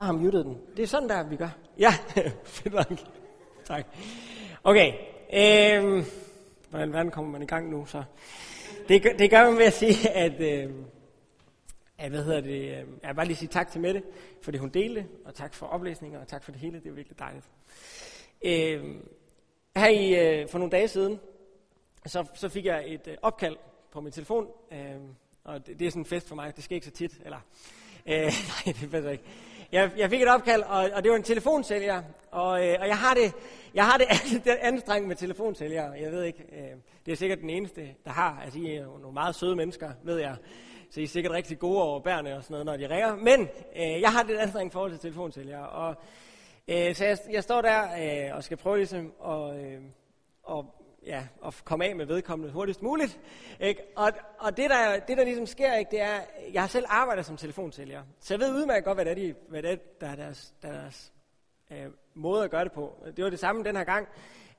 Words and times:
har 0.00 0.12
muted 0.12 0.44
den. 0.44 0.58
Det 0.76 0.82
er 0.82 0.86
sådan 0.86 1.08
der, 1.08 1.22
vi 1.22 1.36
gør. 1.36 1.48
Ja, 1.78 1.90
fedt 2.44 2.74
nok. 2.74 2.86
Tak. 3.64 3.86
Okay. 4.64 4.92
Øhm, 5.34 6.04
hvordan, 6.70 6.88
hvordan 6.90 7.10
kommer 7.10 7.30
man 7.32 7.42
i 7.42 7.46
gang 7.46 7.70
nu? 7.70 7.86
Så 7.86 8.02
det, 8.88 9.02
gør- 9.02 9.16
det 9.16 9.30
gør 9.30 9.44
man 9.44 9.58
ved 9.58 9.64
at 9.64 9.72
sige, 9.72 10.10
at, 10.10 10.40
øh, 10.40 10.70
at 11.98 12.10
hvad 12.10 12.24
hedder 12.24 12.40
det, 12.40 12.60
øh, 12.80 12.86
jeg 13.02 13.16
bare 13.16 13.26
lige 13.26 13.36
sige 13.36 13.48
tak 13.48 13.70
til 13.70 13.80
Mette, 13.80 14.02
fordi 14.42 14.58
hun 14.58 14.68
delte, 14.68 15.06
og 15.24 15.34
tak 15.34 15.54
for 15.54 15.66
oplæsninger, 15.66 16.20
og 16.20 16.28
tak 16.28 16.44
for 16.44 16.52
det 16.52 16.60
hele. 16.60 16.80
Det 16.80 16.86
er 16.86 16.92
virkelig 16.92 17.18
dejligt. 17.18 17.48
Øh, 18.44 18.94
her 19.76 19.88
i, 19.88 20.40
øh, 20.40 20.48
for 20.48 20.58
nogle 20.58 20.70
dage 20.72 20.88
siden, 20.88 21.20
så, 22.06 22.24
så 22.34 22.48
fik 22.48 22.64
jeg 22.64 22.84
et 22.86 23.06
øh, 23.08 23.16
opkald 23.22 23.56
på 23.92 24.00
min 24.00 24.12
telefon, 24.12 24.48
øh, 24.72 24.78
og 25.44 25.66
det, 25.66 25.78
det 25.78 25.86
er 25.86 25.90
sådan 25.90 26.00
en 26.02 26.06
fest 26.06 26.28
for 26.28 26.34
mig, 26.34 26.56
det 26.56 26.64
sker 26.64 26.74
ikke 26.74 26.86
så 26.86 26.92
tit, 26.92 27.20
eller, 27.24 27.38
øh, 28.06 28.14
nej, 28.66 28.74
det 28.80 29.04
jeg 29.04 29.12
ikke. 29.12 29.24
Jeg, 29.72 29.90
jeg 29.96 30.10
fik 30.10 30.22
et 30.22 30.28
opkald, 30.28 30.62
og, 30.62 30.90
og 30.94 31.02
det 31.02 31.10
var 31.10 31.16
en 31.16 31.22
telefonsælger, 31.22 32.02
og, 32.30 32.68
øh, 32.68 32.76
og 32.80 32.88
jeg 32.88 32.96
har 32.96 33.14
det, 33.14 33.32
jeg 33.74 33.86
har 33.86 33.98
det 33.98 34.06
anstrengt 34.70 35.08
med 35.08 35.16
telefonsælgere, 35.16 35.90
jeg 35.90 36.12
ved 36.12 36.24
ikke, 36.24 36.44
øh, 36.52 36.78
det 37.06 37.12
er 37.12 37.16
sikkert 37.16 37.40
den 37.40 37.50
eneste, 37.50 37.88
der 38.04 38.10
har, 38.10 38.40
altså 38.44 38.58
I 38.58 38.66
er 38.76 38.82
jo 38.82 38.96
nogle 38.96 39.12
meget 39.12 39.34
søde 39.34 39.56
mennesker, 39.56 39.90
ved 40.02 40.18
jeg, 40.18 40.36
så 40.90 41.00
I 41.00 41.02
er 41.02 41.08
sikkert 41.08 41.32
rigtig 41.32 41.58
gode 41.58 41.82
over 41.82 42.00
bærene 42.00 42.36
og 42.36 42.44
sådan 42.44 42.52
noget, 42.54 42.66
når 42.66 42.76
de 42.76 42.94
ringer, 42.94 43.16
men 43.16 43.48
øh, 43.76 44.00
jeg 44.00 44.12
har 44.12 44.22
det 44.22 44.36
anstrengt 44.36 44.72
forhold 44.72 44.90
til 44.90 45.00
telefonsælgere, 45.00 45.68
og 45.68 45.94
øh, 46.68 46.94
så 46.94 47.04
jeg, 47.04 47.18
jeg 47.30 47.42
står 47.42 47.60
der 47.60 47.82
øh, 47.82 48.36
og 48.36 48.44
skal 48.44 48.56
prøve 48.56 48.76
ligesom 48.76 49.12
at, 49.26 49.64
øh, 49.64 49.80
og 50.42 50.79
ja, 51.06 51.26
at 51.46 51.62
komme 51.64 51.84
af 51.84 51.96
med 51.96 52.06
vedkommende 52.06 52.52
hurtigst 52.52 52.82
muligt. 52.82 53.20
Ikke? 53.60 53.82
Og, 53.96 54.12
og 54.38 54.56
det, 54.56 54.70
der, 54.70 55.00
det, 55.00 55.16
der 55.16 55.24
ligesom 55.24 55.46
sker, 55.46 55.74
ikke, 55.74 55.90
det 55.90 56.00
er, 56.00 56.20
jeg 56.52 56.62
har 56.62 56.68
selv 56.68 56.86
arbejdet 56.88 57.26
som 57.26 57.36
telefonsælger, 57.36 58.02
så 58.20 58.34
jeg 58.34 58.40
ved 58.40 58.54
udmærket 58.54 58.84
godt, 58.84 58.96
hvad 58.96 59.04
det 59.04 59.10
er, 59.10 59.14
de, 59.14 59.34
hvad 59.48 59.62
det 59.62 59.70
er 59.70 59.76
der 60.00 60.06
er 60.06 60.16
deres, 60.16 60.54
der 60.62 60.68
er 60.68 60.80
deres 60.80 61.12
øh, 61.70 61.86
måde 62.14 62.44
at 62.44 62.50
gøre 62.50 62.64
det 62.64 62.72
på. 62.72 63.04
Det 63.16 63.24
var 63.24 63.30
det 63.30 63.38
samme 63.38 63.64
den 63.64 63.76
her 63.76 63.84
gang. 63.84 64.08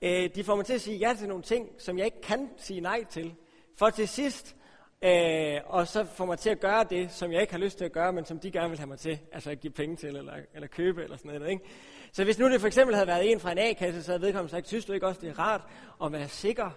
Øh, 0.01 0.29
de 0.35 0.43
får 0.43 0.55
mig 0.55 0.65
til 0.65 0.73
at 0.73 0.81
sige 0.81 0.97
ja 0.97 1.13
til 1.17 1.27
nogle 1.27 1.43
ting, 1.43 1.69
som 1.77 1.97
jeg 1.97 2.05
ikke 2.05 2.21
kan 2.21 2.49
sige 2.57 2.81
nej 2.81 3.03
til. 3.03 3.35
For 3.77 3.89
til 3.89 4.07
sidst, 4.07 4.55
øh, 5.03 5.61
og 5.65 5.87
så 5.87 6.03
får 6.03 6.25
mig 6.25 6.39
til 6.39 6.49
at 6.49 6.59
gøre 6.59 6.83
det, 6.83 7.11
som 7.11 7.31
jeg 7.31 7.41
ikke 7.41 7.53
har 7.53 7.59
lyst 7.59 7.77
til 7.77 7.85
at 7.85 7.91
gøre, 7.91 8.13
men 8.13 8.25
som 8.25 8.39
de 8.39 8.51
gerne 8.51 8.69
vil 8.69 8.79
have 8.79 8.87
mig 8.87 8.99
til. 8.99 9.19
Altså 9.31 9.51
at 9.51 9.59
give 9.59 9.73
penge 9.73 9.95
til, 9.95 10.15
eller, 10.15 10.33
eller 10.53 10.67
købe, 10.67 11.03
eller 11.03 11.17
sådan 11.17 11.31
noget. 11.33 11.51
Ikke? 11.51 11.63
Så 12.11 12.23
hvis 12.23 12.39
nu 12.39 12.49
det 12.51 12.59
for 12.59 12.67
eksempel 12.67 12.95
havde 12.95 13.07
været 13.07 13.31
en 13.31 13.39
fra 13.39 13.51
en 13.51 13.57
A-kasse, 13.57 14.03
så 14.03 14.11
havde 14.11 14.21
vedkommende 14.21 14.51
sagt, 14.51 14.67
synes 14.67 14.85
du 14.85 14.93
ikke 14.93 15.07
også, 15.07 15.21
det 15.21 15.29
er 15.29 15.39
rart 15.39 15.61
at 16.03 16.11
være 16.11 16.27
sikker, 16.27 16.69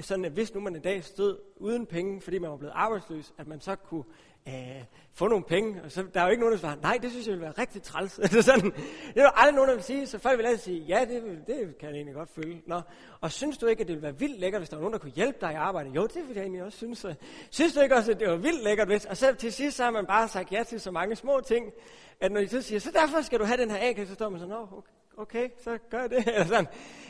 sådan 0.00 0.24
at 0.24 0.32
hvis 0.32 0.54
nu 0.54 0.60
man 0.60 0.76
en 0.76 0.82
dag 0.82 1.04
stod 1.04 1.38
uden 1.56 1.86
penge, 1.86 2.20
fordi 2.20 2.38
man 2.38 2.50
var 2.50 2.56
blevet 2.56 2.72
arbejdsløs, 2.74 3.32
at 3.38 3.46
man 3.46 3.60
så 3.60 3.76
kunne 3.76 4.04
øh, 4.48 4.84
få 5.14 5.28
nogle 5.28 5.44
penge. 5.44 5.82
Og 5.84 5.92
så, 5.92 6.04
der 6.14 6.20
er 6.20 6.24
jo 6.24 6.30
ikke 6.30 6.40
nogen, 6.40 6.52
der 6.52 6.58
svarer, 6.58 6.76
nej, 6.82 6.98
det 7.02 7.10
synes 7.10 7.26
jeg 7.26 7.32
ville 7.32 7.44
være 7.44 7.54
rigtig 7.58 7.82
træls. 7.82 8.18
Eller 8.24 8.42
sådan. 8.42 8.70
Det 9.14 9.16
er 9.16 9.22
jo 9.22 9.30
aldrig 9.34 9.54
nogen, 9.54 9.68
der 9.68 9.74
vil 9.74 9.84
sige, 9.84 10.06
så 10.06 10.18
folk 10.18 10.38
vil 10.38 10.46
altid 10.46 10.64
sige, 10.64 10.80
ja, 10.80 11.00
det, 11.00 11.22
det 11.46 11.78
kan 11.78 11.88
jeg 11.88 11.94
egentlig 11.94 12.14
godt 12.14 12.30
føle. 12.34 12.60
Nå. 12.66 12.80
Og 13.20 13.32
synes 13.32 13.58
du 13.58 13.66
ikke, 13.66 13.80
at 13.80 13.88
det 13.88 13.94
ville 13.94 14.02
være 14.02 14.18
vildt 14.18 14.40
lækkert, 14.40 14.60
hvis 14.60 14.68
der 14.68 14.76
var 14.76 14.80
nogen, 14.80 14.92
der 14.92 14.98
kunne 14.98 15.12
hjælpe 15.12 15.38
dig 15.40 15.52
i 15.52 15.54
arbejdet? 15.54 15.94
Jo, 15.94 16.02
det 16.02 16.14
ville 16.14 16.34
jeg 16.34 16.42
egentlig 16.42 16.62
også 16.62 16.78
synes. 16.78 17.06
Synes 17.50 17.74
du 17.74 17.80
ikke 17.80 17.94
også, 17.94 18.12
at 18.12 18.20
det 18.20 18.28
var 18.28 18.36
vildt 18.36 18.64
lækkert, 18.64 18.88
hvis... 18.88 19.04
Og 19.04 19.16
så 19.16 19.34
til 19.34 19.52
sidst 19.52 19.76
så 19.76 19.84
har 19.84 19.90
man 19.90 20.06
bare 20.06 20.28
sagt 20.28 20.52
ja 20.52 20.62
til 20.62 20.80
så 20.80 20.90
mange 20.90 21.16
små 21.16 21.40
ting, 21.40 21.72
at 22.20 22.32
når 22.32 22.40
de 22.40 22.48
så 22.48 22.62
siger, 22.62 22.78
så 22.78 22.90
derfor 22.90 23.22
skal 23.22 23.38
du 23.38 23.44
have 23.44 23.56
den 23.56 23.70
her 23.70 23.88
A-kasse, 23.90 24.08
så 24.08 24.14
står 24.14 24.28
man 24.28 24.40
sådan, 24.40 24.54
Nå, 24.54 24.62
okay, 24.62 24.92
okay, 25.16 25.48
så 25.64 25.78
gør 25.90 26.00
jeg 26.00 26.10
det. 26.10 26.18
Eller 26.34 26.46
sådan. 26.46 26.66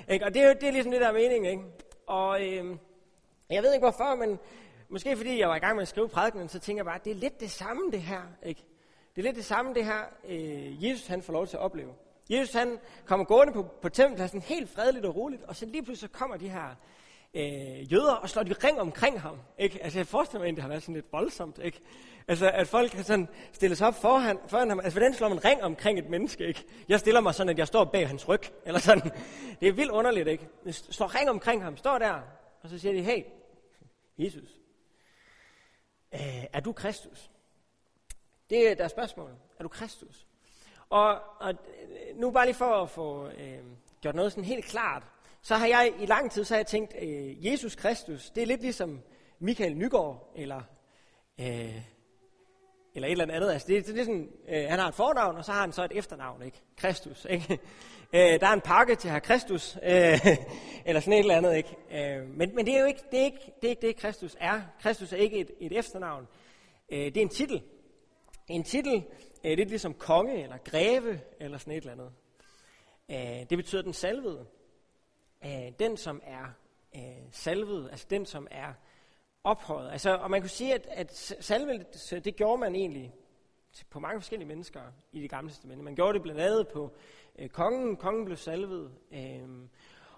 Ikke? 0.09 0.25
Og 0.25 0.35
det 0.35 0.43
er 0.43 0.49
jo 0.49 0.55
det 0.61 0.69
er 0.69 0.73
ligesom 0.73 0.93
det, 0.93 1.01
der 1.01 1.09
er 1.09 1.13
meningen. 1.13 1.51
Ikke? 1.51 1.63
Og 2.07 2.47
øhm, 2.47 2.79
jeg 3.51 3.63
ved 3.63 3.73
ikke 3.73 3.85
hvorfor, 3.85 4.15
men 4.15 4.39
måske 4.89 5.17
fordi 5.17 5.39
jeg 5.39 5.49
var 5.49 5.57
i 5.57 5.59
gang 5.59 5.75
med 5.75 5.83
at 5.83 5.89
skrive 5.89 6.09
prædikenen, 6.09 6.49
så 6.49 6.59
tænker 6.59 6.79
jeg 6.79 6.85
bare, 6.85 6.95
at 6.95 7.05
det 7.05 7.11
er 7.11 7.15
lidt 7.15 7.41
det 7.41 7.51
samme 7.51 7.91
det 7.93 8.03
her. 8.03 8.23
Ikke? 8.43 8.65
Det 9.17 9.23
er 9.23 9.27
lidt 9.27 9.37
det 9.37 9.45
samme 9.45 9.75
det 9.75 9.85
her, 9.85 10.01
øh, 10.29 10.85
Jesus 10.85 11.07
han 11.07 11.23
får 11.23 11.33
lov 11.33 11.47
til 11.47 11.57
at 11.57 11.63
opleve. 11.63 11.93
Jesus 12.31 12.55
han 12.55 12.79
kommer 13.07 13.27
gående 13.27 13.53
på, 13.53 13.63
på 13.83 13.89
tempelpladsen 13.89 14.41
helt 14.41 14.71
fredeligt 14.71 15.05
og 15.05 15.17
roligt, 15.17 15.43
og 15.43 15.57
så 15.57 15.67
lige 15.67 15.83
pludselig 15.83 16.11
så 16.11 16.19
kommer 16.19 16.37
de 16.37 16.49
her 16.49 16.77
øh, 17.35 17.93
jøder 17.93 18.13
og 18.13 18.29
slår 18.29 18.43
de 18.43 18.53
ring 18.65 18.81
omkring 18.81 19.21
ham. 19.21 19.37
Ikke? 19.59 19.85
Altså 19.85 19.99
jeg 19.99 20.07
forestiller 20.07 20.41
mig, 20.41 20.49
at 20.49 20.55
det 20.55 20.63
har 20.63 20.69
været 20.69 20.83
sådan 20.83 20.95
lidt 20.95 21.13
voldsomt. 21.13 21.61
Ikke? 21.63 21.81
Altså 22.29 22.51
at 22.51 22.69
folk 22.69 22.91
kan 22.91 23.05
sådan 23.05 23.29
stille 23.53 23.77
sig 23.77 23.87
op 23.87 23.95
foran, 23.95 24.39
foran 24.49 24.69
ham. 24.69 24.81
Altså 24.81 24.99
hvordan 24.99 25.15
slår 25.15 25.29
man 25.29 25.45
ring 25.45 25.63
omkring 25.63 25.99
et 25.99 26.11
menneske? 26.11 26.47
Ikke? 26.47 26.65
Jeg 26.89 27.01
stiller 27.01 27.21
mig 27.21 27.35
sådan, 27.35 27.51
at 27.51 27.59
jeg 27.59 27.67
står 27.67 27.85
bag 27.85 28.09
hans 28.09 28.29
ryg. 28.29 28.41
Eller 28.67 28.81
sådan. 28.81 29.11
Det 29.61 29.69
er 29.69 29.73
vildt 29.73 29.91
underligt. 29.91 30.29
Ikke? 30.29 30.49
Jeg 30.65 30.75
Slår 30.75 31.15
ring 31.15 31.31
omkring 31.31 31.63
ham, 31.63 31.77
står 31.77 31.99
der, 31.99 32.21
og 32.63 32.69
så 32.69 32.79
siger 32.79 32.93
de, 32.93 33.03
hey, 33.03 33.23
Jesus, 34.19 34.58
øh, 36.15 36.45
er 36.53 36.61
du 36.61 36.73
Kristus? 36.73 37.31
Det 38.51 38.71
er 38.71 38.75
deres 38.75 38.93
spørgsmål. 38.93 39.31
Er 39.59 39.63
du 39.63 39.69
Kristus? 39.69 40.27
Og, 40.91 41.21
og 41.41 41.51
øh, 41.51 42.17
nu 42.17 42.31
bare 42.31 42.47
lige 42.47 42.55
for 42.55 42.83
at 42.83 42.91
få 42.91 43.29
øh, 43.29 43.59
gjort 44.01 44.15
noget 44.15 44.33
sådan 44.33 44.45
helt 44.45 44.65
klart, 44.65 45.03
så 45.43 45.55
har 45.55 45.67
jeg 45.67 45.95
i 46.01 46.07
lang 46.07 46.31
tid 46.31 46.45
så 46.45 46.55
har 46.55 46.59
jeg 46.59 46.67
tænkt, 46.67 46.95
øh, 47.03 47.47
Jesus 47.47 47.75
Kristus, 47.75 48.31
det 48.31 48.43
er 48.43 48.47
lidt 48.47 48.61
ligesom 48.61 49.03
Michael 49.39 49.77
Nygaard, 49.77 50.33
eller, 50.37 50.63
øh, 51.41 51.83
eller 52.95 53.09
et 53.09 53.13
eller 53.13 53.35
andet. 53.35 53.51
Altså 53.51 53.69
det, 53.69 53.87
det, 53.87 53.95
det 53.95 54.01
er 54.01 54.05
sådan, 54.05 54.33
øh, 54.49 54.69
han 54.69 54.79
har 54.79 54.89
et 54.89 54.95
fornavn, 54.95 55.37
og 55.37 55.45
så 55.45 55.53
har 55.53 55.61
han 55.61 55.73
så 55.73 55.85
et 55.85 55.93
efternavn, 55.95 56.43
ikke? 56.43 56.63
Kristus, 56.77 57.27
ikke? 57.31 57.59
Øh, 58.13 58.41
der 58.41 58.47
er 58.47 58.53
en 58.53 58.61
pakke 58.61 58.95
til 58.95 59.11
herr 59.11 59.19
Kristus, 59.19 59.77
øh, 59.83 60.27
eller 60.87 61.01
sådan 61.01 61.13
et 61.13 61.19
eller 61.19 61.37
andet, 61.37 61.57
ikke? 61.57 61.77
Øh, 61.93 62.29
men, 62.29 62.55
men 62.55 62.67
det 62.67 62.77
er 62.77 62.81
jo 62.81 62.87
ikke 62.87 63.03
det, 63.11 63.21
er 63.21 63.25
ikke, 63.25 63.53
det, 63.63 63.65
er 63.65 63.71
ikke 63.71 63.87
det, 63.87 63.97
Kristus 63.97 64.37
er. 64.41 64.61
Kristus 64.81 65.13
er 65.13 65.17
ikke 65.17 65.39
et, 65.39 65.51
et 65.61 65.79
efternavn. 65.79 66.29
Øh, 66.89 66.99
det 66.99 67.17
er 67.17 67.23
en 67.23 67.29
titel. 67.29 67.63
En 68.49 68.65
titel, 68.65 69.05
øh, 69.45 69.57
lidt 69.57 69.69
ligesom 69.69 69.95
konge 69.95 70.43
eller 70.43 70.57
greve 70.57 71.21
eller 71.41 71.59
sådan 71.59 71.73
et 71.73 71.77
eller 71.77 71.93
andet. 71.93 72.13
Øh, 73.11 73.51
det 73.51 73.59
betyder 73.59 73.83
den 73.83 73.93
salvede. 73.93 74.47
Øh, 75.45 75.73
den, 75.79 75.97
som 75.97 76.23
er 76.25 76.45
øh, 76.97 77.03
salvet, 77.33 77.89
altså 77.91 78.07
den, 78.11 78.27
som 78.27 78.49
er 78.51 78.73
ophøjet. 79.45 79.93
Altså, 79.93 80.17
og 80.17 80.31
man 80.31 80.41
kunne 80.41 80.51
sige, 80.51 80.75
at, 80.75 80.87
at 80.91 81.37
salvelse, 81.41 82.21
det 82.21 82.37
gjorde 82.37 82.61
man 82.61 82.75
egentlig 82.75 83.15
på 83.91 84.01
mange 84.01 84.21
forskellige 84.21 84.49
mennesker 84.49 84.81
i 85.13 85.23
det 85.23 85.31
gamle 85.31 85.51
testamente. 85.51 85.85
Man 85.85 85.95
gjorde 85.95 86.15
det 86.15 86.23
blandt 86.23 86.41
andet 86.41 86.69
på 86.69 86.93
øh, 87.39 87.49
kongen. 87.49 87.97
Kongen 87.97 88.25
blev 88.25 88.37
salvet. 88.37 88.93
Øh, 89.13 89.49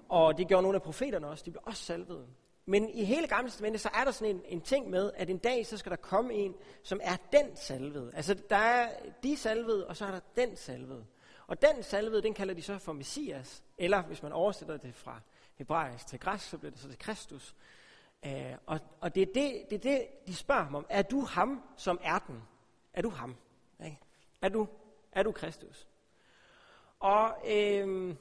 og 0.08 0.38
det 0.38 0.48
gjorde 0.48 0.62
nogle 0.62 0.76
af 0.76 0.82
profeterne 0.82 1.28
også. 1.28 1.44
De 1.44 1.50
blev 1.50 1.62
også 1.66 1.82
salvet. 1.82 2.26
Men 2.66 2.88
i 2.88 3.04
hele 3.04 3.26
gamle 3.26 3.50
Testamentet, 3.50 3.80
så 3.80 3.88
er 3.94 4.04
der 4.04 4.10
sådan 4.10 4.36
en, 4.36 4.42
en 4.44 4.60
ting 4.60 4.90
med, 4.90 5.12
at 5.16 5.30
en 5.30 5.38
dag, 5.38 5.66
så 5.66 5.76
skal 5.76 5.90
der 5.90 5.96
komme 5.96 6.34
en, 6.34 6.54
som 6.82 7.00
er 7.02 7.16
den 7.32 7.56
salvede. 7.56 8.12
Altså, 8.14 8.34
der 8.50 8.56
er 8.56 8.88
de 9.22 9.36
salvede, 9.36 9.86
og 9.86 9.96
så 9.96 10.06
er 10.06 10.10
der 10.10 10.20
den 10.36 10.56
salvede. 10.56 11.06
Og 11.46 11.62
den 11.62 11.82
salvede, 11.82 12.22
den 12.22 12.34
kalder 12.34 12.54
de 12.54 12.62
så 12.62 12.78
for 12.78 12.92
Messias. 12.92 13.62
Eller 13.78 14.02
hvis 14.02 14.22
man 14.22 14.32
oversætter 14.32 14.76
det 14.76 14.94
fra 14.94 15.20
hebraisk 15.54 16.06
til 16.06 16.20
græsk, 16.20 16.50
så 16.50 16.58
bliver 16.58 16.70
det 16.70 16.80
så 16.80 16.88
til 16.88 16.98
Kristus. 16.98 17.54
Øh, 18.26 18.54
og, 18.66 18.80
og 19.00 19.14
det 19.14 19.22
er 19.22 19.32
det, 19.34 19.66
det 19.70 19.76
er 19.76 19.90
det, 19.90 20.06
de 20.26 20.34
spørger 20.34 20.62
ham 20.62 20.74
om. 20.74 20.86
Er 20.88 21.02
du 21.02 21.20
ham, 21.20 21.62
som 21.76 21.98
er 22.02 22.18
den? 22.18 22.42
Er 22.92 23.02
du 23.02 23.08
ham? 23.08 23.36
Ikke? 23.84 23.98
Er 24.42 24.48
du, 24.48 24.66
er 25.12 25.22
du 25.22 25.32
Kristus? 25.32 25.86
Og 27.00 27.34
øh, 27.48 28.14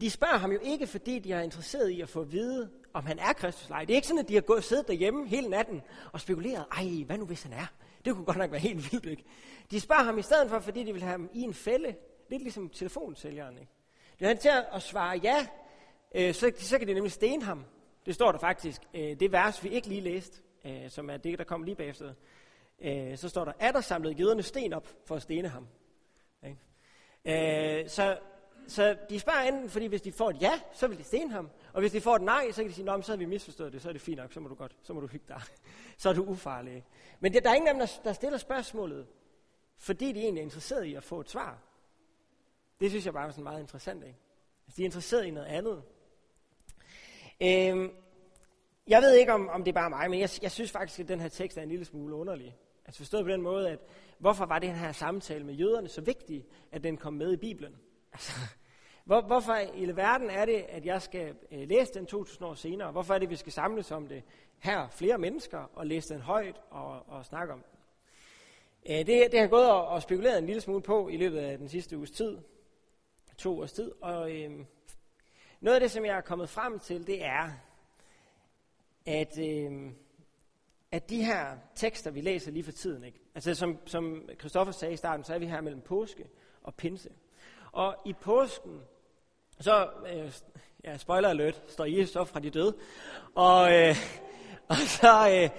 de 0.00 0.10
spørger 0.10 0.36
ham 0.36 0.52
jo 0.52 0.58
ikke, 0.62 0.86
fordi 0.86 1.18
de 1.18 1.32
er 1.32 1.40
interesseret 1.40 1.90
i 1.90 2.00
at 2.00 2.08
få 2.08 2.20
at 2.20 2.32
vide, 2.32 2.70
om 2.92 3.06
han 3.06 3.18
er 3.18 3.32
Kristus 3.32 3.64
eller. 3.64 3.78
Det 3.78 3.90
er 3.90 3.94
ikke 3.94 4.06
sådan, 4.06 4.22
at 4.22 4.28
de 4.28 4.34
har 4.34 4.40
gået 4.40 4.64
siddet 4.64 4.88
derhjemme 4.88 5.28
hele 5.28 5.48
natten 5.48 5.82
og 6.12 6.20
spekuleret, 6.20 6.64
ej, 6.72 7.04
hvad 7.06 7.18
nu 7.18 7.24
hvis 7.24 7.42
han 7.42 7.52
er? 7.52 7.66
Det 8.04 8.14
kunne 8.14 8.24
godt 8.24 8.36
nok 8.36 8.50
være 8.50 8.60
helt 8.60 8.92
vildt, 8.92 9.06
ikke? 9.06 9.24
De 9.70 9.80
spørger 9.80 10.02
ham 10.02 10.18
i 10.18 10.22
stedet 10.22 10.50
for, 10.50 10.58
fordi 10.60 10.84
de 10.84 10.92
vil 10.92 11.02
have 11.02 11.10
ham 11.10 11.30
i 11.32 11.42
en 11.42 11.54
fælde. 11.54 11.94
Lidt 12.30 12.42
ligesom 12.42 12.68
telefonsælgeren, 12.68 13.58
ikke? 13.58 13.72
Det 14.18 14.24
er 14.24 14.28
han 14.28 14.38
til 14.38 14.50
at 14.72 14.82
svare 14.82 15.16
ja, 15.16 15.46
øh, 16.14 16.34
så, 16.34 16.52
så 16.58 16.78
kan 16.78 16.88
de 16.88 16.94
nemlig 16.94 17.12
stene 17.12 17.42
ham. 17.42 17.64
Det 18.06 18.14
står 18.14 18.32
der 18.32 18.38
faktisk, 18.38 18.82
øh, 18.94 19.20
det 19.20 19.32
vers, 19.32 19.64
vi 19.64 19.68
ikke 19.68 19.88
lige 19.88 20.00
læste, 20.00 20.42
øh, 20.64 20.90
som 20.90 21.10
er 21.10 21.16
det, 21.16 21.38
der 21.38 21.44
kom 21.44 21.62
lige 21.62 21.74
bagefter. 21.74 22.14
Øh, 22.80 23.16
så 23.18 23.28
står 23.28 23.44
der, 23.44 23.52
er 23.58 23.72
der 23.72 23.80
samlet 23.80 24.20
jøderne 24.20 24.42
sten 24.42 24.72
op 24.72 24.88
for 25.04 25.16
at 25.16 25.22
stene 25.22 25.48
ham? 25.48 25.66
Ikke? 26.44 26.56
Øh, 27.24 27.88
så, 27.88 28.18
så 28.68 28.96
de 29.10 29.20
spørger 29.20 29.40
enten, 29.40 29.70
fordi 29.70 29.86
hvis 29.86 30.02
de 30.02 30.12
får 30.12 30.30
et 30.30 30.42
ja, 30.42 30.60
så 30.72 30.88
vil 30.88 30.98
de 30.98 31.04
stene 31.04 31.32
ham. 31.32 31.50
Og 31.72 31.80
hvis 31.80 31.92
de 31.92 32.00
får 32.00 32.16
et 32.16 32.22
nej, 32.22 32.50
så 32.50 32.62
kan 32.62 32.68
de 32.68 32.74
sige, 32.74 32.84
Nå, 32.84 33.02
så 33.02 33.12
har 33.12 33.16
vi 33.16 33.24
misforstået 33.24 33.72
det, 33.72 33.82
så 33.82 33.88
er 33.88 33.92
det 33.92 34.02
fint 34.02 34.16
nok, 34.16 34.32
så 34.32 34.40
må 34.40 34.48
du 34.48 34.54
godt, 34.54 34.76
så 34.82 34.92
må 34.92 35.00
du 35.00 35.06
hygge 35.06 35.26
dig. 35.28 35.40
så 35.98 36.08
er 36.08 36.12
du 36.12 36.24
ufarlig. 36.24 36.84
Men 37.20 37.32
det, 37.32 37.44
der 37.44 37.50
er 37.50 37.54
ingen 37.54 37.68
af 37.68 37.74
dem, 37.74 37.80
der, 37.80 38.00
der 38.04 38.12
stiller 38.12 38.38
spørgsmålet, 38.38 39.06
fordi 39.78 40.12
de 40.12 40.20
egentlig 40.20 40.40
er 40.40 40.44
interesseret 40.44 40.84
i 40.84 40.94
at 40.94 41.04
få 41.04 41.20
et 41.20 41.30
svar. 41.30 41.58
Det 42.80 42.90
synes 42.90 43.04
jeg 43.06 43.12
bare 43.12 43.26
er 43.26 43.30
sådan 43.30 43.44
meget 43.44 43.60
interessant. 43.60 44.04
Ikke? 44.04 44.18
Altså, 44.66 44.76
de 44.76 44.82
er 44.82 44.86
interesseret 44.86 45.26
i 45.26 45.30
noget 45.30 45.46
andet. 45.46 45.82
Øhm, 47.40 47.92
jeg 48.86 49.02
ved 49.02 49.14
ikke, 49.14 49.32
om, 49.32 49.48
om 49.48 49.64
det 49.64 49.70
er 49.70 49.80
bare 49.80 49.90
mig, 49.90 50.10
men 50.10 50.20
jeg, 50.20 50.28
jeg 50.42 50.50
synes 50.50 50.70
faktisk, 50.70 51.00
at 51.00 51.08
den 51.08 51.20
her 51.20 51.28
tekst 51.28 51.58
er 51.58 51.62
en 51.62 51.68
lille 51.68 51.84
smule 51.84 52.14
underlig. 52.14 52.56
Altså 52.86 52.98
forstået 52.98 53.24
på 53.24 53.30
den 53.30 53.42
måde, 53.42 53.70
at 53.70 53.78
hvorfor 54.18 54.46
var 54.46 54.58
den 54.58 54.74
her 54.74 54.92
samtale 54.92 55.44
med 55.44 55.54
jøderne 55.54 55.88
så 55.88 56.00
vigtig, 56.00 56.46
at 56.72 56.82
den 56.82 56.96
kom 56.96 57.12
med 57.12 57.32
i 57.32 57.36
Bibelen? 57.36 57.76
Altså, 58.12 58.32
hvor, 59.04 59.20
hvorfor 59.20 59.56
i 59.74 59.96
verden 59.96 60.30
er 60.30 60.44
det, 60.44 60.64
at 60.68 60.86
jeg 60.86 61.02
skal 61.02 61.34
øh, 61.52 61.68
læse 61.68 61.94
den 61.94 62.06
2000 62.06 62.46
år 62.46 62.54
senere? 62.54 62.92
Hvorfor 62.92 63.14
er 63.14 63.18
det, 63.18 63.26
at 63.26 63.30
vi 63.30 63.36
skal 63.36 63.52
samles 63.52 63.90
om 63.90 64.06
det 64.06 64.22
her, 64.58 64.88
flere 64.88 65.18
mennesker, 65.18 65.70
og 65.74 65.86
læse 65.86 66.14
den 66.14 66.22
højt 66.22 66.60
og, 66.70 67.08
og 67.08 67.24
snakke 67.24 67.52
om 67.52 67.62
den? 67.62 67.78
Øh, 68.92 68.98
det, 68.98 69.06
det 69.06 69.34
har 69.34 69.40
jeg 69.40 69.50
gået 69.50 69.70
og, 69.70 69.86
og 69.86 70.02
spekuleret 70.02 70.38
en 70.38 70.46
lille 70.46 70.60
smule 70.60 70.82
på 70.82 71.08
i 71.08 71.16
løbet 71.16 71.38
af 71.38 71.58
den 71.58 71.68
sidste 71.68 71.96
uges 71.96 72.10
tid. 72.10 72.38
To 73.38 73.60
års 73.60 73.72
tid. 73.72 73.92
Og 74.02 74.32
øh, 74.32 74.50
noget 75.60 75.74
af 75.74 75.80
det, 75.80 75.90
som 75.90 76.04
jeg 76.04 76.16
er 76.16 76.20
kommet 76.20 76.48
frem 76.48 76.78
til, 76.78 77.06
det 77.06 77.24
er, 77.24 77.50
at, 79.06 79.38
øh, 79.38 79.90
at 80.92 81.10
de 81.10 81.24
her 81.24 81.56
tekster, 81.74 82.10
vi 82.10 82.20
læser 82.20 82.50
lige 82.50 82.64
for 82.64 82.72
tiden, 82.72 83.04
ikke? 83.04 83.18
altså 83.34 83.54
som, 83.54 83.78
som 83.86 84.28
Christoffer 84.38 84.72
sagde 84.72 84.94
i 84.94 84.96
starten, 84.96 85.24
så 85.24 85.34
er 85.34 85.38
vi 85.38 85.46
her 85.46 85.60
mellem 85.60 85.80
påske 85.80 86.28
og 86.62 86.74
pinse. 86.74 87.10
Og 87.72 87.96
i 88.04 88.12
påsken, 88.12 88.80
så, 89.60 89.88
øh, 90.12 90.32
ja, 90.84 90.96
spoiler 90.96 91.28
alert, 91.28 91.62
står 91.68 91.84
Jesus 91.84 92.16
op 92.16 92.28
fra 92.28 92.40
de 92.40 92.50
døde. 92.50 92.76
Og, 93.34 93.72
øh, 93.72 93.96
og 94.68 94.76
så, 94.76 95.30
øh, 95.30 95.50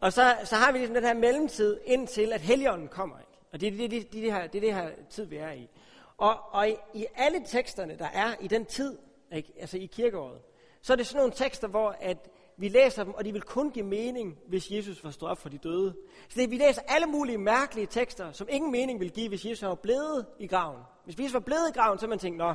og 0.00 0.12
så, 0.12 0.36
så 0.44 0.56
har 0.56 0.72
vi 0.72 0.78
ligesom 0.78 0.94
den 0.94 1.04
her 1.04 1.14
mellemtid 1.14 1.80
indtil, 1.84 2.32
at 2.32 2.40
Helligånden 2.40 2.88
kommer. 2.88 3.18
Ikke? 3.18 3.32
Og 3.52 3.60
det 3.60 3.66
er 3.66 3.70
det, 3.70 3.90
det, 3.90 4.12
det, 4.12 4.12
det, 4.12 4.32
her, 4.32 4.46
det, 4.46 4.62
det 4.62 4.74
her 4.74 4.90
tid, 5.10 5.24
vi 5.24 5.36
er 5.36 5.52
i. 5.52 5.68
Og, 6.16 6.36
og 6.52 6.68
i, 6.68 6.76
i 6.94 7.06
alle 7.14 7.42
teksterne, 7.46 7.98
der 7.98 8.08
er 8.14 8.34
i 8.40 8.48
den 8.48 8.64
tid, 8.64 8.98
ikke? 9.32 9.52
altså 9.60 9.78
i 9.78 9.86
kirkeåret, 9.86 10.38
så 10.82 10.92
er 10.92 10.96
det 10.96 11.06
sådan 11.06 11.18
nogle 11.18 11.32
tekster, 11.32 11.68
hvor 11.68 11.96
at 12.00 12.30
vi 12.56 12.68
læser 12.68 13.04
dem, 13.04 13.14
og 13.14 13.24
de 13.24 13.32
vil 13.32 13.42
kun 13.42 13.70
give 13.70 13.86
mening, 13.86 14.38
hvis 14.48 14.70
Jesus 14.70 15.04
var 15.04 15.10
stået 15.10 15.30
op 15.30 15.38
for 15.38 15.48
de 15.48 15.58
døde. 15.58 15.96
Så 16.28 16.40
det, 16.40 16.50
vi 16.50 16.56
læser 16.56 16.82
alle 16.88 17.06
mulige 17.06 17.38
mærkelige 17.38 17.86
tekster, 17.86 18.32
som 18.32 18.46
ingen 18.50 18.72
mening 18.72 19.00
vil 19.00 19.10
give, 19.10 19.28
hvis 19.28 19.44
Jesus 19.44 19.62
var 19.62 19.74
blevet 19.74 20.26
i 20.38 20.46
graven. 20.46 20.80
Hvis 21.04 21.18
Jesus 21.18 21.34
var 21.34 21.40
blevet 21.40 21.68
i 21.68 21.72
graven, 21.72 21.98
så 21.98 22.06
man 22.06 22.18
tænkt, 22.18 22.38
nå, 22.38 22.54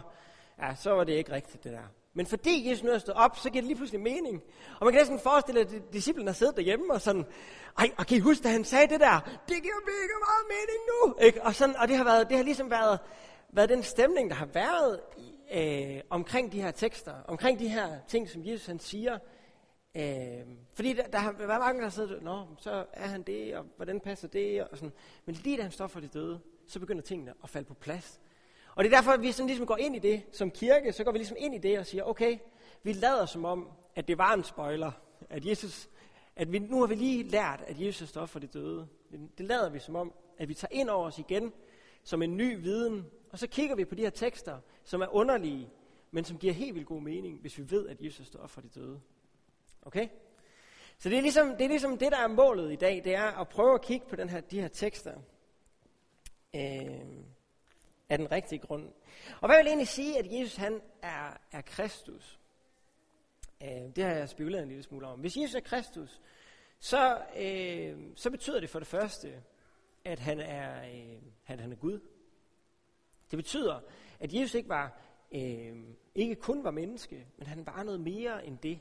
ja, 0.61 0.75
så 0.75 0.91
var 0.91 1.03
det 1.03 1.13
ikke 1.13 1.31
rigtigt 1.31 1.63
det 1.63 1.71
der. 1.71 1.83
Men 2.13 2.25
fordi 2.25 2.69
Jesus 2.69 2.83
nu 2.83 2.91
er 2.91 2.97
stået 2.97 3.17
op, 3.17 3.37
så 3.37 3.49
giver 3.49 3.61
det 3.61 3.67
lige 3.67 3.77
pludselig 3.77 4.01
mening. 4.01 4.43
Og 4.79 4.85
man 4.85 4.93
kan 4.93 4.99
næsten 4.99 5.19
forestille, 5.19 5.61
at 5.61 5.93
disciplen 5.93 6.27
har 6.27 6.33
siddet 6.33 6.55
derhjemme 6.55 6.93
og 6.93 7.01
sådan, 7.01 7.25
ej, 7.77 7.91
og 7.97 8.07
kan 8.07 8.17
I 8.17 8.19
huske, 8.19 8.43
da 8.43 8.49
han 8.49 8.63
sagde 8.63 8.87
det 8.87 8.99
der, 8.99 9.19
det 9.49 9.63
giver 9.63 9.79
mega 9.85 10.15
meget 10.27 10.45
mening 10.49 10.79
nu. 10.89 11.25
Ikke? 11.25 11.43
Og, 11.43 11.55
sådan, 11.55 11.75
og 11.75 11.87
det 11.87 11.97
har, 11.97 12.03
været, 12.03 12.29
det 12.29 12.37
har 12.37 12.43
ligesom 12.43 12.71
været, 12.71 12.99
været 13.49 13.69
den 13.69 13.83
stemning, 13.83 14.29
der 14.29 14.35
har 14.35 14.45
været 14.45 14.99
øh, 15.53 16.01
omkring 16.09 16.51
de 16.51 16.61
her 16.61 16.71
tekster, 16.71 17.13
omkring 17.27 17.59
de 17.59 17.67
her 17.67 17.89
ting, 18.07 18.29
som 18.29 18.45
Jesus 18.45 18.65
han 18.65 18.79
siger. 18.79 19.17
Øh, 19.95 20.45
fordi 20.73 20.93
der, 20.93 21.07
der 21.07 21.17
har 21.17 21.31
været 21.31 21.59
mange, 21.59 21.81
der 21.81 21.89
sad, 21.89 22.21
nå, 22.21 22.45
så 22.57 22.85
er 22.93 23.07
han 23.07 23.23
det, 23.23 23.55
og 23.55 23.65
hvordan 23.75 23.99
passer 23.99 24.27
det, 24.27 24.63
og 24.63 24.77
sådan. 24.77 24.93
Men 25.25 25.35
lige 25.35 25.57
da 25.57 25.61
han 25.61 25.71
står 25.71 25.87
for 25.87 25.99
de 25.99 26.07
døde, 26.07 26.39
så 26.67 26.79
begynder 26.79 27.01
tingene 27.01 27.33
at 27.43 27.49
falde 27.49 27.67
på 27.67 27.73
plads. 27.73 28.19
Og 28.75 28.83
det 28.83 28.93
er 28.93 28.97
derfor, 28.97 29.11
at 29.11 29.21
vi 29.21 29.31
sådan 29.31 29.47
ligesom 29.47 29.65
går 29.65 29.77
ind 29.77 29.95
i 29.95 29.99
det 29.99 30.23
som 30.31 30.51
kirke, 30.51 30.91
så 30.91 31.03
går 31.03 31.11
vi 31.11 31.17
ligesom 31.17 31.37
ind 31.39 31.55
i 31.55 31.57
det 31.57 31.79
og 31.79 31.85
siger, 31.85 32.03
okay, 32.03 32.37
vi 32.83 32.93
lader 32.93 33.25
som 33.25 33.45
om, 33.45 33.69
at 33.95 34.07
det 34.07 34.17
var 34.17 34.33
en 34.33 34.43
spoiler, 34.43 34.91
at 35.29 35.45
Jesus, 35.45 35.89
at 36.35 36.51
vi, 36.51 36.59
nu 36.59 36.79
har 36.79 36.87
vi 36.87 36.95
lige 36.95 37.23
lært, 37.23 37.63
at 37.67 37.81
Jesus 37.81 38.09
står 38.09 38.25
for 38.25 38.39
det 38.39 38.53
døde. 38.53 38.87
Det, 39.11 39.29
det 39.37 39.45
lader 39.45 39.69
vi 39.69 39.79
som 39.79 39.95
om, 39.95 40.13
at 40.37 40.49
vi 40.49 40.53
tager 40.53 40.71
ind 40.71 40.89
over 40.89 41.07
os 41.07 41.19
igen, 41.19 41.53
som 42.03 42.21
en 42.21 42.37
ny 42.37 42.61
viden, 42.61 43.05
og 43.31 43.39
så 43.39 43.47
kigger 43.47 43.75
vi 43.75 43.85
på 43.85 43.95
de 43.95 44.01
her 44.01 44.09
tekster, 44.09 44.57
som 44.83 45.01
er 45.01 45.15
underlige, 45.15 45.69
men 46.11 46.23
som 46.23 46.37
giver 46.37 46.53
helt 46.53 46.75
vildt 46.75 46.87
god 46.87 47.01
mening, 47.01 47.39
hvis 47.41 47.57
vi 47.57 47.71
ved, 47.71 47.87
at 47.87 48.01
Jesus 48.01 48.27
står 48.27 48.47
for 48.47 48.61
de 48.61 48.69
døde. 48.69 49.01
Okay? 49.81 50.07
Så 50.97 51.09
det 51.09 51.17
er, 51.17 51.21
ligesom, 51.21 51.49
det 51.49 51.61
er 51.61 51.69
ligesom 51.69 51.97
det, 51.97 52.11
der 52.11 52.17
er 52.17 52.27
målet 52.27 52.71
i 52.71 52.75
dag, 52.75 53.01
det 53.03 53.15
er 53.15 53.41
at 53.41 53.49
prøve 53.49 53.73
at 53.73 53.81
kigge 53.81 54.05
på 54.09 54.15
den 54.15 54.29
her, 54.29 54.41
de 54.41 54.61
her 54.61 54.67
tekster. 54.67 55.13
Øh, 56.55 57.23
af 58.09 58.17
den 58.17 58.31
rigtige 58.31 58.59
grund. 58.59 58.89
Og 59.41 59.49
hvad 59.49 59.57
vil 59.57 59.67
egentlig 59.67 59.87
sige, 59.87 60.19
at 60.19 60.25
Jesus 60.31 60.55
han 60.55 60.81
er, 61.01 61.37
er 61.51 61.61
Kristus? 61.61 62.39
Øh, 63.63 63.95
det 63.95 64.03
har 64.03 64.11
jeg 64.11 64.29
spekuleret 64.29 64.63
en 64.63 64.69
lille 64.69 64.83
smule 64.83 65.07
om. 65.07 65.19
Hvis 65.19 65.37
Jesus 65.37 65.55
er 65.55 65.59
Kristus, 65.59 66.21
så, 66.79 67.21
øh, 67.37 67.97
så 68.15 68.29
betyder 68.29 68.59
det 68.59 68.69
for 68.69 68.79
det 68.79 68.87
første, 68.87 69.43
at 70.05 70.19
han 70.19 70.39
er, 70.39 70.81
øh, 70.81 71.21
han, 71.43 71.59
han 71.59 71.71
er 71.71 71.75
Gud. 71.75 71.99
Det 73.31 73.37
betyder, 73.37 73.79
at 74.19 74.33
Jesus 74.33 74.53
ikke 74.53 74.69
var 74.69 75.01
øh, 75.31 75.77
ikke 76.15 76.35
kun 76.35 76.63
var 76.63 76.71
menneske, 76.71 77.27
men 77.37 77.47
han 77.47 77.65
var 77.65 77.83
noget 77.83 77.99
mere 77.99 78.45
end 78.45 78.57
det. 78.57 78.79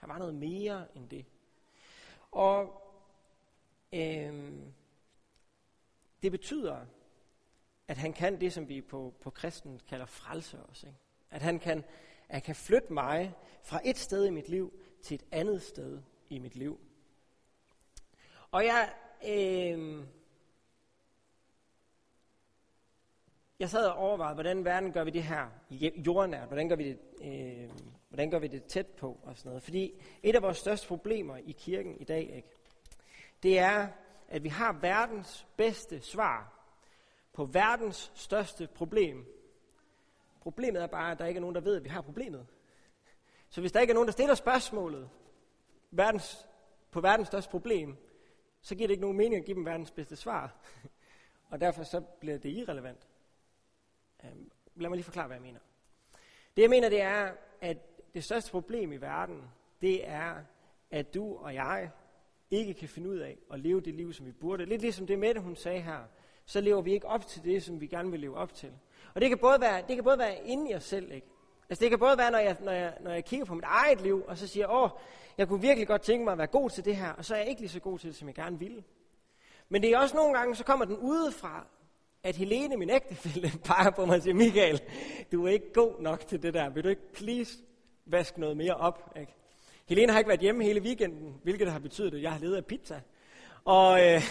Han 0.00 0.08
var 0.08 0.18
noget 0.18 0.34
mere 0.34 0.86
end 0.96 1.08
det. 1.08 1.26
Og 2.30 2.82
øh, 3.92 4.52
det 6.22 6.32
betyder, 6.32 6.86
at 7.88 7.96
han 7.96 8.12
kan 8.12 8.40
det, 8.40 8.52
som 8.52 8.68
vi 8.68 8.80
på, 8.80 9.14
på 9.20 9.30
kristen 9.30 9.80
kalder 9.88 10.06
frelse 10.06 10.58
os. 10.62 10.82
Ikke? 10.82 10.98
At 11.30 11.42
han 11.42 11.58
kan, 11.58 11.78
at 12.28 12.34
han 12.34 12.42
kan 12.42 12.54
flytte 12.54 12.92
mig 12.92 13.34
fra 13.62 13.80
et 13.84 13.98
sted 13.98 14.26
i 14.26 14.30
mit 14.30 14.48
liv 14.48 14.72
til 15.02 15.14
et 15.14 15.24
andet 15.30 15.62
sted 15.62 16.02
i 16.30 16.38
mit 16.38 16.56
liv. 16.56 16.80
Og 18.50 18.64
jeg, 18.64 18.92
øh, 19.28 20.04
jeg 23.58 23.70
sad 23.70 23.86
og 23.86 23.94
overvejede, 23.94 24.34
hvordan 24.34 24.64
verden 24.64 24.92
gør 24.92 25.04
vi 25.04 25.10
det 25.10 25.22
her 25.22 25.48
jordnært, 25.96 26.46
hvordan 26.46 26.68
gør 26.68 26.76
vi 26.76 26.88
det, 26.88 26.98
øh, 27.22 27.70
hvordan 28.10 28.30
gør 28.30 28.38
vi 28.38 28.46
det 28.46 28.64
tæt 28.64 28.86
på 28.86 29.18
og 29.22 29.36
sådan 29.36 29.48
noget. 29.48 29.62
Fordi 29.62 30.02
et 30.22 30.36
af 30.36 30.42
vores 30.42 30.58
største 30.58 30.88
problemer 30.88 31.36
i 31.36 31.52
kirken 31.52 31.96
i 31.96 32.04
dag, 32.04 32.30
ikke, 32.36 32.48
det 33.42 33.58
er, 33.58 33.88
at 34.28 34.44
vi 34.44 34.48
har 34.48 34.72
verdens 34.72 35.46
bedste 35.56 36.00
svar 36.00 36.60
på 37.32 37.44
verdens 37.44 38.12
største 38.14 38.66
problem. 38.66 39.26
Problemet 40.40 40.82
er 40.82 40.86
bare, 40.86 41.12
at 41.12 41.18
der 41.18 41.26
ikke 41.26 41.38
er 41.38 41.40
nogen, 41.40 41.54
der 41.54 41.60
ved, 41.60 41.76
at 41.76 41.84
vi 41.84 41.88
har 41.88 42.00
problemet. 42.00 42.46
Så 43.48 43.60
hvis 43.60 43.72
der 43.72 43.80
ikke 43.80 43.90
er 43.90 43.94
nogen, 43.94 44.06
der 44.06 44.12
stiller 44.12 44.34
spørgsmålet 44.34 45.10
verdens, 45.90 46.48
på 46.90 47.00
verdens 47.00 47.28
største 47.28 47.50
problem, 47.50 47.96
så 48.60 48.74
giver 48.74 48.86
det 48.86 48.92
ikke 48.92 49.02
nogen 49.02 49.16
mening 49.16 49.40
at 49.40 49.44
give 49.44 49.54
dem 49.54 49.66
verdens 49.66 49.90
bedste 49.90 50.16
svar. 50.16 50.56
Og 51.50 51.60
derfor 51.60 51.82
så 51.82 52.00
bliver 52.00 52.38
det 52.38 52.48
irrelevant. 52.48 53.08
Øhm, 54.24 54.50
lad 54.74 54.88
mig 54.88 54.96
lige 54.96 55.04
forklare, 55.04 55.26
hvad 55.26 55.36
jeg 55.36 55.42
mener. 55.42 55.60
Det 56.56 56.62
jeg 56.62 56.70
mener, 56.70 56.88
det 56.88 57.00
er, 57.00 57.32
at 57.60 57.89
det 58.14 58.24
største 58.24 58.50
problem 58.50 58.92
i 58.92 58.96
verden, 58.96 59.42
det 59.80 60.08
er, 60.08 60.34
at 60.90 61.14
du 61.14 61.36
og 61.36 61.54
jeg 61.54 61.90
ikke 62.50 62.74
kan 62.74 62.88
finde 62.88 63.10
ud 63.10 63.16
af 63.16 63.38
at 63.52 63.60
leve 63.60 63.80
det 63.80 63.94
liv, 63.94 64.12
som 64.12 64.26
vi 64.26 64.32
burde. 64.32 64.66
Lidt 64.66 64.82
ligesom 64.82 65.06
det 65.06 65.18
Mette, 65.18 65.40
hun 65.40 65.56
sagde 65.56 65.80
her 65.80 66.04
så 66.50 66.60
lever 66.60 66.80
vi 66.80 66.92
ikke 66.92 67.06
op 67.06 67.26
til 67.26 67.44
det, 67.44 67.62
som 67.62 67.80
vi 67.80 67.86
gerne 67.86 68.10
vil 68.10 68.20
leve 68.20 68.36
op 68.36 68.54
til. 68.54 68.70
Og 69.14 69.20
det 69.20 69.28
kan 69.28 69.38
både 69.38 69.60
være, 69.60 69.82
det 69.88 69.96
kan 69.96 70.04
både 70.04 70.18
være 70.18 70.46
inde 70.46 70.70
i 70.70 70.74
os 70.74 70.84
selv, 70.84 71.12
ikke? 71.12 71.26
Altså 71.70 71.82
det 71.82 71.90
kan 71.90 71.98
både 71.98 72.18
være, 72.18 72.30
når 72.30 72.38
jeg, 72.38 72.56
når, 72.60 72.72
jeg, 72.72 72.94
når 73.00 73.10
jeg 73.10 73.24
kigger 73.24 73.46
på 73.46 73.54
mit 73.54 73.64
eget 73.66 74.00
liv, 74.00 74.24
og 74.28 74.38
så 74.38 74.46
siger, 74.46 74.66
åh, 74.68 74.90
jeg 75.38 75.48
kunne 75.48 75.60
virkelig 75.60 75.88
godt 75.88 76.02
tænke 76.02 76.24
mig 76.24 76.32
at 76.32 76.38
være 76.38 76.46
god 76.46 76.70
til 76.70 76.84
det 76.84 76.96
her, 76.96 77.12
og 77.12 77.24
så 77.24 77.34
er 77.34 77.38
jeg 77.38 77.48
ikke 77.48 77.60
lige 77.60 77.70
så 77.70 77.80
god 77.80 77.98
til 77.98 78.08
det, 78.08 78.16
som 78.16 78.28
jeg 78.28 78.34
gerne 78.34 78.58
ville. 78.58 78.84
Men 79.68 79.82
det 79.82 79.90
er 79.90 79.98
også 79.98 80.16
nogle 80.16 80.38
gange, 80.38 80.54
så 80.54 80.64
kommer 80.64 80.84
den 80.84 80.96
udefra, 80.96 81.66
at 82.22 82.36
Helene, 82.36 82.76
min 82.76 82.90
ægtefælle, 82.90 83.52
peger 83.64 83.90
på 83.90 84.06
mig 84.06 84.16
og 84.16 84.22
siger, 84.22 84.34
Michael, 84.34 84.80
du 85.32 85.46
er 85.46 85.50
ikke 85.50 85.72
god 85.72 86.00
nok 86.00 86.26
til 86.26 86.42
det 86.42 86.54
der. 86.54 86.68
Vil 86.68 86.84
du 86.84 86.88
ikke 86.88 87.12
please 87.12 87.58
vaske 88.12 88.40
noget 88.40 88.56
mere 88.56 88.74
op? 88.74 89.12
Ikke? 89.20 89.34
Helene 89.86 90.12
har 90.12 90.18
ikke 90.18 90.28
været 90.28 90.40
hjemme 90.40 90.64
hele 90.64 90.80
weekenden, 90.80 91.34
hvilket 91.42 91.72
har 91.72 91.78
betydet, 91.78 92.14
at 92.14 92.22
jeg 92.22 92.32
har 92.32 92.38
levet 92.38 92.56
af 92.56 92.64
pizza. 92.64 93.00
Og, 93.64 94.06
øh, 94.06 94.22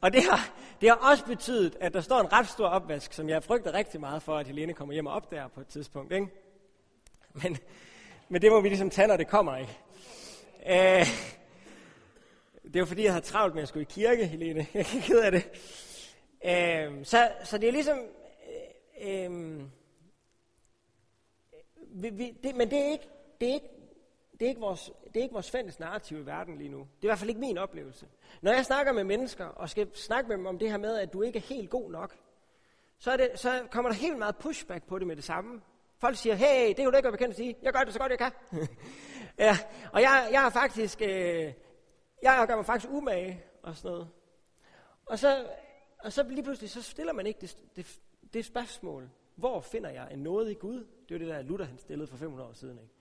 og 0.00 0.12
det 0.12 0.22
har, 0.24 0.50
det 0.80 0.88
har 0.88 1.10
også 1.10 1.24
betydet, 1.24 1.76
at 1.80 1.94
der 1.94 2.00
står 2.00 2.20
en 2.20 2.32
ret 2.32 2.48
stor 2.48 2.66
opvask, 2.66 3.12
som 3.12 3.28
jeg 3.28 3.42
frygter 3.42 3.74
rigtig 3.74 4.00
meget 4.00 4.22
for, 4.22 4.36
at 4.36 4.46
Helene 4.46 4.74
kommer 4.74 4.94
hjem 4.94 5.06
og 5.06 5.12
opdager 5.12 5.48
på 5.48 5.60
et 5.60 5.66
tidspunkt. 5.66 6.12
Ikke? 6.12 6.26
Men, 7.42 7.58
men 8.28 8.42
det 8.42 8.50
må 8.50 8.60
vi 8.60 8.68
ligesom 8.68 8.90
tage, 8.90 9.08
når 9.08 9.16
det 9.16 9.28
kommer. 9.28 9.56
Ikke? 9.56 9.78
Øh, 10.66 11.06
det 12.64 12.76
er 12.76 12.80
jo 12.80 12.86
fordi, 12.86 13.04
jeg 13.04 13.12
har 13.12 13.20
travlt 13.20 13.54
med 13.54 13.62
at 13.62 13.68
skulle 13.68 13.82
i 13.82 13.92
kirke, 13.92 14.26
Helene. 14.26 14.66
Jeg 14.74 14.80
er 14.80 15.00
ked 15.02 15.18
af 15.18 15.32
det. 15.32 15.48
Øh, 16.44 17.04
så, 17.04 17.28
så 17.44 17.58
det 17.58 17.68
er 17.68 17.72
ligesom... 17.72 17.98
Øh, 19.02 19.24
øh, 19.24 19.60
vi, 21.96 22.10
vi, 22.10 22.30
det, 22.42 22.56
men 22.56 22.70
det 22.70 22.78
er, 22.78 22.90
ikke, 22.92 23.08
det, 23.40 23.48
er 23.48 23.54
ikke, 23.54 23.68
det, 24.32 24.42
er 24.42 24.48
ikke 24.48 24.60
vores, 24.60 24.92
det 25.06 25.16
er 25.16 25.22
ikke 25.22 25.32
vores 25.32 25.50
fælles 25.50 25.78
narrativ 25.78 26.18
i 26.18 26.26
verden 26.26 26.58
lige 26.58 26.68
nu. 26.68 26.78
Det 26.78 26.84
er 26.84 27.06
i 27.06 27.06
hvert 27.06 27.18
fald 27.18 27.30
ikke 27.30 27.40
min 27.40 27.58
oplevelse. 27.58 28.06
Når 28.42 28.52
jeg 28.52 28.64
snakker 28.64 28.92
med 28.92 29.04
mennesker, 29.04 29.44
og 29.44 29.70
skal 29.70 29.88
snakke 29.94 30.28
med 30.28 30.36
dem 30.36 30.46
om 30.46 30.58
det 30.58 30.70
her 30.70 30.78
med, 30.78 30.98
at 30.98 31.12
du 31.12 31.22
ikke 31.22 31.38
er 31.38 31.42
helt 31.42 31.70
god 31.70 31.90
nok, 31.90 32.16
så, 32.98 33.10
er 33.10 33.16
det, 33.16 33.30
så 33.34 33.66
kommer 33.70 33.90
der 33.90 33.96
helt 33.96 34.18
meget 34.18 34.36
pushback 34.36 34.86
på 34.86 34.98
det 34.98 35.06
med 35.06 35.16
det 35.16 35.24
samme. 35.24 35.60
Folk 35.98 36.16
siger, 36.16 36.34
hey, 36.34 36.68
det 36.68 36.78
er 36.78 36.84
jo 36.84 36.90
ikke, 36.90 37.00
hvad 37.00 37.18
jeg 37.20 37.28
kan 37.28 37.34
sige. 37.34 37.56
Jeg 37.62 37.72
gør 37.72 37.80
det 37.80 37.92
så 37.92 37.98
godt, 37.98 38.10
jeg 38.10 38.18
kan. 38.18 38.32
ja, 39.46 39.58
og 39.92 40.02
jeg, 40.02 40.28
jeg 40.32 40.40
har 40.40 40.50
faktisk, 40.50 41.02
øh, 41.02 41.52
jeg 42.22 42.44
gør 42.48 42.56
mig 42.56 42.66
faktisk 42.66 42.92
umage 42.92 43.44
og 43.62 43.76
sådan 43.76 43.90
noget. 43.90 44.08
Og 45.06 45.18
så, 45.18 45.46
og 45.98 46.12
så 46.12 46.22
lige 46.22 46.42
pludselig, 46.42 46.70
så 46.70 46.82
stiller 46.82 47.12
man 47.12 47.26
ikke 47.26 47.40
det, 47.40 47.58
det, 47.76 48.00
det 48.32 48.44
spørgsmål, 48.44 49.10
hvor 49.36 49.60
finder 49.60 49.90
jeg 49.90 50.12
en 50.12 50.18
nåde 50.18 50.52
i 50.52 50.54
Gud? 50.54 50.86
Det 51.08 51.10
var 51.10 51.18
det 51.18 51.28
der 51.28 51.42
Luther, 51.42 51.66
han 51.66 51.78
stillede 51.78 52.06
for 52.06 52.16
500 52.16 52.48
år 52.48 52.52
siden. 52.52 52.78
Ikke? 52.78 52.94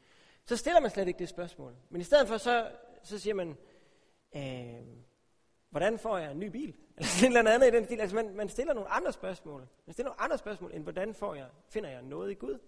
Så 0.45 0.57
stiller 0.57 0.79
man 0.79 0.91
slet 0.91 1.07
ikke 1.07 1.19
det 1.19 1.29
spørgsmål. 1.29 1.75
Men 1.89 2.01
i 2.01 2.03
stedet 2.03 2.27
for, 2.27 2.37
så, 2.37 2.71
så 3.03 3.19
siger 3.19 3.33
man, 3.33 3.57
øh, 4.35 4.87
hvordan 5.69 5.99
får 5.99 6.17
jeg 6.17 6.31
en 6.31 6.39
ny 6.39 6.47
bil? 6.47 6.75
Eller 7.25 7.39
eller 7.39 7.51
andet 7.51 7.67
i 7.67 7.71
den 7.71 7.85
stil. 7.85 7.99
Altså 7.99 8.15
man, 8.15 8.35
man 8.35 8.49
stiller 8.49 8.73
nogle 8.73 8.89
andre 8.89 9.13
spørgsmål. 9.13 9.67
Man 9.85 9.93
stiller 9.93 10.09
nogle 10.09 10.21
andre 10.21 10.37
spørgsmål, 10.37 10.71
end 10.73 10.83
hvordan 10.83 11.13
får 11.13 11.35
jeg, 11.35 11.47
finder 11.69 11.89
jeg 11.89 12.01
noget 12.01 12.31
i 12.31 12.33
Gud? 12.33 12.59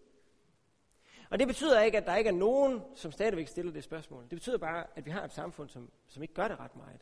Og 1.30 1.40
det 1.40 1.48
betyder 1.48 1.82
ikke, 1.82 1.98
at 1.98 2.06
der 2.06 2.16
ikke 2.16 2.28
er 2.28 2.34
nogen, 2.34 2.82
som 2.96 3.12
stadigvæk 3.12 3.48
stiller 3.48 3.72
det 3.72 3.84
spørgsmål. 3.84 4.22
Det 4.22 4.30
betyder 4.30 4.58
bare, 4.58 4.86
at 4.96 5.06
vi 5.06 5.12
har 5.12 5.24
et 5.24 5.34
samfund, 5.34 5.70
som, 5.70 5.92
som 6.08 6.22
ikke 6.22 6.34
gør 6.34 6.48
det 6.48 6.60
ret 6.60 6.76
meget. 6.76 7.02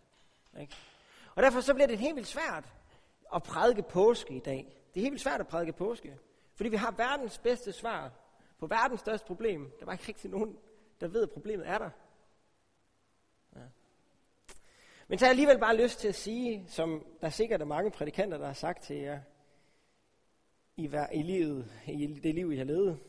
Ikke? 0.62 0.75
Og 1.36 1.43
derfor 1.43 1.62
så 1.62 1.74
bliver 1.74 1.88
det 1.88 1.98
helt 1.98 2.15
vildt 2.15 2.27
svært 2.27 2.74
at 3.36 3.43
prædike 3.43 3.81
påske 3.81 4.34
i 4.34 4.39
dag. 4.39 4.77
Det 4.93 5.00
er 5.00 5.01
helt 5.01 5.12
vildt 5.12 5.24
svært 5.24 5.39
at 5.39 5.48
prædike 5.48 5.74
påske, 5.74 6.17
fordi 6.55 6.69
vi 6.69 6.75
har 6.75 6.91
verdens 6.91 7.38
bedste 7.38 7.71
svar 7.71 8.12
på 8.59 8.67
verdens 8.67 9.00
største 9.00 9.27
problem. 9.27 9.71
Der 9.79 9.85
var 9.85 9.91
ikke 9.91 10.07
rigtig 10.07 10.31
nogen, 10.31 10.57
der 11.01 11.07
ved, 11.07 11.24
at 11.24 11.31
problemet 11.31 11.67
er 11.67 11.77
der. 11.77 11.89
Ja. 13.55 13.62
Men 15.07 15.19
så 15.19 15.25
har 15.25 15.29
jeg 15.29 15.31
alligevel 15.31 15.59
bare 15.59 15.77
lyst 15.77 16.00
til 16.00 16.07
at 16.07 16.15
sige, 16.15 16.65
som 16.67 17.05
der 17.21 17.29
sikkert 17.29 17.62
er 17.62 17.65
mange 17.65 17.91
prædikanter, 17.91 18.38
der 18.38 18.45
har 18.45 18.53
sagt 18.53 18.83
til 18.83 18.95
jer, 18.95 19.21
i, 20.77 20.89
i 21.13 21.24
livet, 21.24 21.71
i 21.88 22.07
det 22.07 22.35
liv, 22.35 22.51
I 22.51 22.57
har 22.57 22.63
levet. 22.63 23.00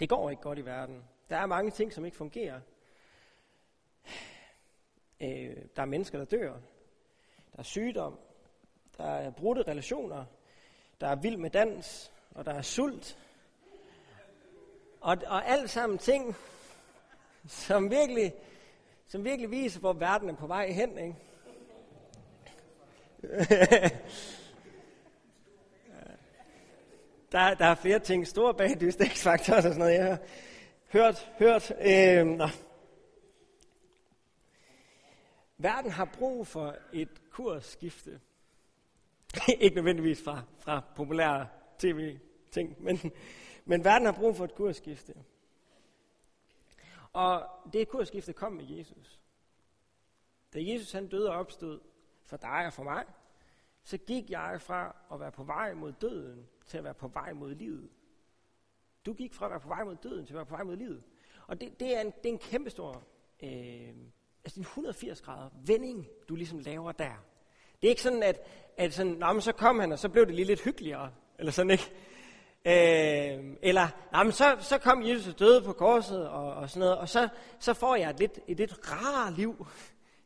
Det 0.00 0.08
går 0.08 0.30
ikke 0.30 0.42
godt 0.42 0.58
i 0.58 0.64
verden. 0.64 1.04
Der 1.30 1.36
er 1.36 1.46
mange 1.46 1.70
ting, 1.70 1.92
som 1.92 2.04
ikke 2.04 2.16
fungerer. 2.16 2.60
Øh, 5.20 5.56
der 5.76 5.82
er 5.82 5.86
mennesker, 5.86 6.18
der 6.18 6.24
dør. 6.24 6.52
Der 7.52 7.58
er 7.58 7.62
sygdom. 7.62 8.18
Der 8.96 9.04
er 9.04 9.30
brudte 9.30 9.62
relationer. 9.62 10.24
Der 11.00 11.08
er 11.08 11.16
vild 11.16 11.36
med 11.36 11.50
dans. 11.50 12.12
Og 12.38 12.44
der 12.44 12.52
er 12.52 12.62
sult. 12.62 13.18
Og, 15.00 15.16
og 15.26 15.48
alt 15.48 15.70
sammen 15.70 15.98
ting, 15.98 16.36
som 17.46 17.90
virkelig, 17.90 18.34
som 19.08 19.24
virkelig 19.24 19.50
viser, 19.50 19.80
hvor 19.80 19.92
verden 19.92 20.28
er 20.28 20.34
på 20.34 20.46
vej 20.46 20.70
hen. 20.70 20.98
Ikke? 20.98 21.16
der, 27.32 27.54
der 27.54 27.64
er 27.64 27.74
flere 27.74 27.98
ting. 27.98 28.26
Store 28.26 28.54
bagdyst, 28.54 29.02
X-faktor 29.06 29.56
og 29.56 29.62
sådan 29.62 29.78
noget, 29.78 29.94
jeg 29.94 30.04
har 30.06 30.18
hørt. 30.88 31.32
hørt. 31.38 31.72
Øh, 31.80 32.26
nå. 32.26 32.48
Verden 35.58 35.90
har 35.90 36.04
brug 36.18 36.46
for 36.46 36.76
et 36.92 37.30
kursskifte. 37.30 38.20
Ikke 39.60 39.76
nødvendigvis 39.76 40.22
fra, 40.24 40.42
fra 40.58 40.82
populære 40.96 41.46
ting. 42.50 42.82
men, 42.82 42.98
men 43.64 43.84
verden 43.84 44.06
har 44.06 44.12
brug 44.12 44.36
for 44.36 44.44
et 44.44 44.54
kursskifte. 44.54 45.14
Og 47.12 47.48
det 47.72 47.88
kursskifte 47.88 48.32
kom 48.32 48.52
med 48.52 48.64
Jesus. 48.64 49.20
Da 50.54 50.58
Jesus 50.62 50.92
han 50.92 51.08
døde 51.08 51.30
og 51.30 51.36
opstod 51.36 51.80
for 52.24 52.36
dig 52.36 52.66
og 52.66 52.72
for 52.72 52.82
mig, 52.82 53.04
så 53.82 53.98
gik 53.98 54.30
jeg 54.30 54.60
fra 54.60 54.96
at 55.12 55.20
være 55.20 55.32
på 55.32 55.44
vej 55.44 55.74
mod 55.74 55.92
døden 55.92 56.46
til 56.66 56.78
at 56.78 56.84
være 56.84 56.94
på 56.94 57.08
vej 57.08 57.32
mod 57.32 57.54
livet. 57.54 57.90
Du 59.06 59.12
gik 59.12 59.34
fra 59.34 59.46
at 59.46 59.50
være 59.50 59.60
på 59.60 59.68
vej 59.68 59.84
mod 59.84 59.96
døden 59.96 60.26
til 60.26 60.32
at 60.32 60.36
være 60.36 60.46
på 60.46 60.54
vej 60.54 60.64
mod 60.64 60.76
livet. 60.76 61.02
Og 61.46 61.60
det, 61.60 61.80
det, 61.80 61.96
er, 61.96 62.00
en, 62.00 62.06
det 62.06 62.28
er 62.28 62.32
en 62.32 62.38
kæmpestor, 62.38 63.06
øh, 63.42 63.94
altså 64.44 64.60
en 64.60 64.62
180 64.62 65.22
grader 65.22 65.50
vending, 65.66 66.06
du 66.28 66.34
ligesom 66.34 66.58
laver 66.58 66.92
der. 66.92 67.24
Det 67.82 67.88
er 67.88 67.90
ikke 67.90 68.02
sådan, 68.02 68.22
at, 68.22 68.40
at 68.76 68.94
sådan, 68.94 69.12
Nå, 69.12 69.32
men 69.32 69.42
så 69.42 69.52
kom 69.52 69.80
han, 69.80 69.92
og 69.92 69.98
så 69.98 70.08
blev 70.08 70.26
det 70.26 70.34
lige 70.34 70.46
lidt 70.46 70.64
hyggeligere. 70.64 71.12
Eller 71.38 71.52
sådan 71.52 71.70
ikke. 71.70 71.92
Øh, 72.68 73.56
eller, 73.62 73.88
jamen, 74.14 74.32
så, 74.32 74.56
så 74.60 74.78
kom 74.78 75.06
Jesus 75.06 75.28
og 75.28 75.38
døde 75.38 75.62
på 75.62 75.72
korset 75.72 76.28
og, 76.28 76.54
og 76.54 76.70
sådan 76.70 76.80
noget, 76.80 76.98
og 76.98 77.08
så, 77.08 77.28
så 77.58 77.74
får 77.74 77.96
jeg 77.96 78.10
et 78.10 78.18
lidt, 78.18 78.38
et 78.46 78.56
lidt 78.56 78.92
rarere 78.92 79.34
liv. 79.34 79.66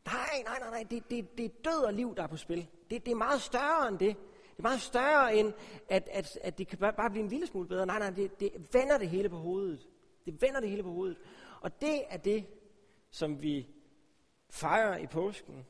Nej, 0.05 0.43
nej, 0.45 0.59
nej, 0.59 0.69
nej, 0.69 0.85
det, 0.89 1.09
det, 1.09 1.37
det 1.37 1.45
er 1.45 1.49
død 1.65 1.83
og 1.83 1.93
liv, 1.93 2.15
der 2.15 2.23
er 2.23 2.27
på 2.27 2.37
spil. 2.37 2.67
Det, 2.89 3.05
det 3.05 3.11
er 3.11 3.15
meget 3.15 3.41
større 3.41 3.87
end 3.87 3.99
det. 3.99 4.17
Det 4.51 4.59
er 4.59 4.61
meget 4.61 4.81
større 4.81 5.35
end, 5.35 5.53
at, 5.89 6.09
at, 6.11 6.39
at 6.41 6.57
det 6.57 6.67
kan 6.67 6.77
bare 6.77 7.09
blive 7.09 7.23
en 7.23 7.29
lille 7.29 7.47
smule 7.47 7.67
bedre. 7.67 7.85
Nej, 7.85 7.99
nej, 7.99 8.09
det, 8.09 8.39
det 8.39 8.51
vender 8.73 8.97
det 8.97 9.09
hele 9.09 9.29
på 9.29 9.37
hovedet. 9.37 9.87
Det 10.25 10.41
vender 10.41 10.59
det 10.59 10.69
hele 10.69 10.83
på 10.83 10.89
hovedet. 10.89 11.17
Og 11.61 11.81
det 11.81 12.01
er 12.09 12.17
det, 12.17 12.45
som 13.11 13.41
vi 13.41 13.67
fejrer 14.49 14.97
i 14.97 15.07
påsken. 15.07 15.65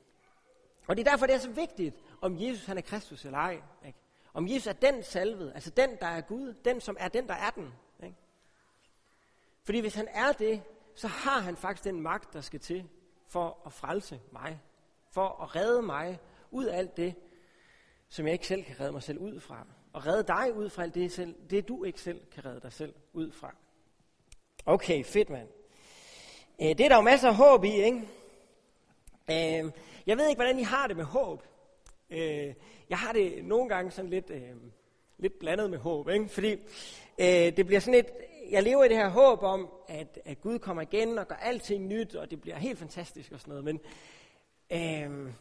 Og 0.87 0.97
det 0.97 1.07
er 1.07 1.11
derfor, 1.11 1.25
det 1.25 1.35
er 1.35 1.39
så 1.39 1.49
vigtigt, 1.49 1.95
om 2.21 2.41
Jesus 2.41 2.65
han 2.65 2.77
er 2.77 2.81
Kristus 2.81 3.25
eller 3.25 3.37
ej. 3.37 3.61
Ikke? 3.85 3.99
Om 4.33 4.47
Jesus 4.47 4.67
er 4.67 4.73
den 4.73 5.03
salvede, 5.03 5.53
altså 5.53 5.69
den, 5.69 5.89
der 5.99 6.07
er 6.07 6.21
Gud, 6.21 6.53
den, 6.65 6.81
som 6.81 6.97
er 6.99 7.07
den, 7.07 7.27
der 7.27 7.33
er 7.33 7.49
den. 7.49 7.73
Ikke? 8.03 8.15
Fordi 9.63 9.79
hvis 9.79 9.95
han 9.95 10.07
er 10.07 10.31
det, 10.31 10.61
så 10.95 11.07
har 11.07 11.39
han 11.39 11.55
faktisk 11.55 11.83
den 11.83 12.01
magt, 12.01 12.33
der 12.33 12.41
skal 12.41 12.59
til 12.59 12.89
for 13.27 13.57
at 13.65 13.73
frelse 13.73 14.21
mig. 14.31 14.61
For 15.11 15.43
at 15.43 15.55
redde 15.55 15.81
mig 15.81 16.19
ud 16.51 16.65
af 16.65 16.77
alt 16.77 16.97
det, 16.97 17.15
som 18.09 18.25
jeg 18.25 18.33
ikke 18.33 18.47
selv 18.47 18.63
kan 18.63 18.79
redde 18.79 18.91
mig 18.91 19.03
selv 19.03 19.17
ud 19.17 19.39
fra. 19.39 19.67
Og 19.93 20.05
redde 20.05 20.23
dig 20.23 20.53
ud 20.53 20.69
fra 20.69 20.83
alt 20.83 20.95
det, 20.95 21.11
selv, 21.11 21.35
det 21.49 21.67
du 21.67 21.83
ikke 21.83 22.01
selv 22.01 22.25
kan 22.31 22.45
redde 22.45 22.59
dig 22.61 22.73
selv 22.73 22.93
ud 23.13 23.31
fra. 23.31 23.55
Okay, 24.65 25.03
fedt 25.03 25.29
mand. 25.29 25.49
Øh, 26.61 26.67
det 26.67 26.79
er 26.79 26.89
der 26.89 26.95
jo 26.95 27.01
masser 27.01 27.27
af 27.27 27.35
håb 27.35 27.63
i, 27.63 27.71
ikke? 27.71 28.07
Øh, 29.29 29.71
jeg 30.05 30.17
ved 30.17 30.27
ikke, 30.27 30.37
hvordan 30.37 30.59
I 30.59 30.63
har 30.63 30.87
det 30.87 30.97
med 30.97 31.05
håb. 31.05 31.43
Øh, 32.09 32.53
jeg 32.89 32.97
har 32.97 33.13
det 33.13 33.45
nogle 33.45 33.69
gange 33.69 33.91
sådan 33.91 34.09
lidt, 34.09 34.29
øh, 34.29 34.41
lidt 35.17 35.39
blandet 35.39 35.69
med 35.69 35.77
håb, 35.77 36.09
ikke? 36.09 36.29
Fordi 36.29 36.51
øh, 37.19 37.57
det 37.57 37.65
bliver 37.65 37.79
sådan 37.79 37.93
lidt, 37.93 38.11
jeg 38.51 38.63
lever 38.63 38.83
i 38.83 38.87
det 38.89 38.97
her 38.97 39.09
håb 39.09 39.43
om, 39.43 39.69
at, 39.87 40.19
at 40.25 40.41
Gud 40.41 40.59
kommer 40.59 40.81
igen 40.81 41.17
og 41.17 41.27
gør 41.27 41.35
alting 41.35 41.87
nyt, 41.87 42.15
og 42.15 42.31
det 42.31 42.41
bliver 42.41 42.57
helt 42.57 42.79
fantastisk 42.79 43.31
og 43.31 43.39
sådan 43.39 43.51
noget. 43.51 43.63
Men 43.63 43.79
øh, 44.71 45.33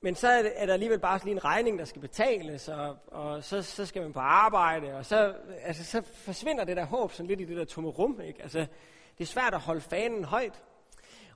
men 0.00 0.14
så 0.14 0.28
er, 0.28 0.42
det, 0.42 0.52
er 0.54 0.66
der 0.66 0.72
alligevel 0.72 0.98
bare 0.98 1.20
lige 1.24 1.32
en 1.32 1.44
regning, 1.44 1.78
der 1.78 1.84
skal 1.84 2.00
betales, 2.00 2.68
og, 2.68 2.96
og 3.06 3.44
så, 3.44 3.62
så 3.62 3.86
skal 3.86 4.02
man 4.02 4.12
på 4.12 4.20
arbejde, 4.20 4.94
og 4.94 5.06
så, 5.06 5.34
altså, 5.62 5.84
så 5.84 6.02
forsvinder 6.02 6.64
det 6.64 6.76
der 6.76 6.84
håb 6.84 7.12
sådan 7.12 7.26
lidt 7.26 7.40
i 7.40 7.44
det 7.44 7.56
der 7.56 7.64
tomme 7.64 7.90
rum. 7.90 8.20
Ikke? 8.20 8.42
Altså, 8.42 8.58
det 9.18 9.24
er 9.24 9.26
svært 9.26 9.54
at 9.54 9.60
holde 9.60 9.80
fanen 9.80 10.24
højt. 10.24 10.62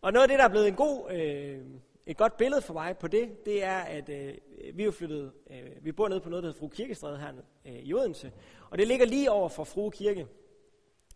Og 0.00 0.12
noget 0.12 0.22
af 0.22 0.28
det, 0.28 0.38
der 0.38 0.44
er 0.44 0.48
blevet 0.48 0.68
en 0.68 0.74
god, 0.74 1.10
øh, 1.10 1.60
et 2.06 2.16
godt 2.16 2.36
billede 2.36 2.62
for 2.62 2.74
mig 2.74 2.96
på 2.96 3.08
det, 3.08 3.46
det 3.46 3.64
er, 3.64 3.78
at 3.78 4.08
øh, 4.08 4.34
vi 4.74 4.84
er 4.84 4.90
flyttet, 4.90 5.32
øh, 5.50 5.84
vi 5.84 5.92
bor 5.92 6.08
nede 6.08 6.20
på 6.20 6.28
noget, 6.28 6.42
der 6.42 6.48
hedder 6.48 6.60
Fru 6.60 6.68
Kirkestræde 6.68 7.18
her 7.18 7.32
øh, 7.66 7.74
i 7.74 7.94
Odense, 7.94 8.32
og 8.70 8.78
det 8.78 8.88
ligger 8.88 9.06
lige 9.06 9.30
over 9.30 9.48
for 9.48 9.64
Fru 9.64 9.90
Kirke. 9.90 10.26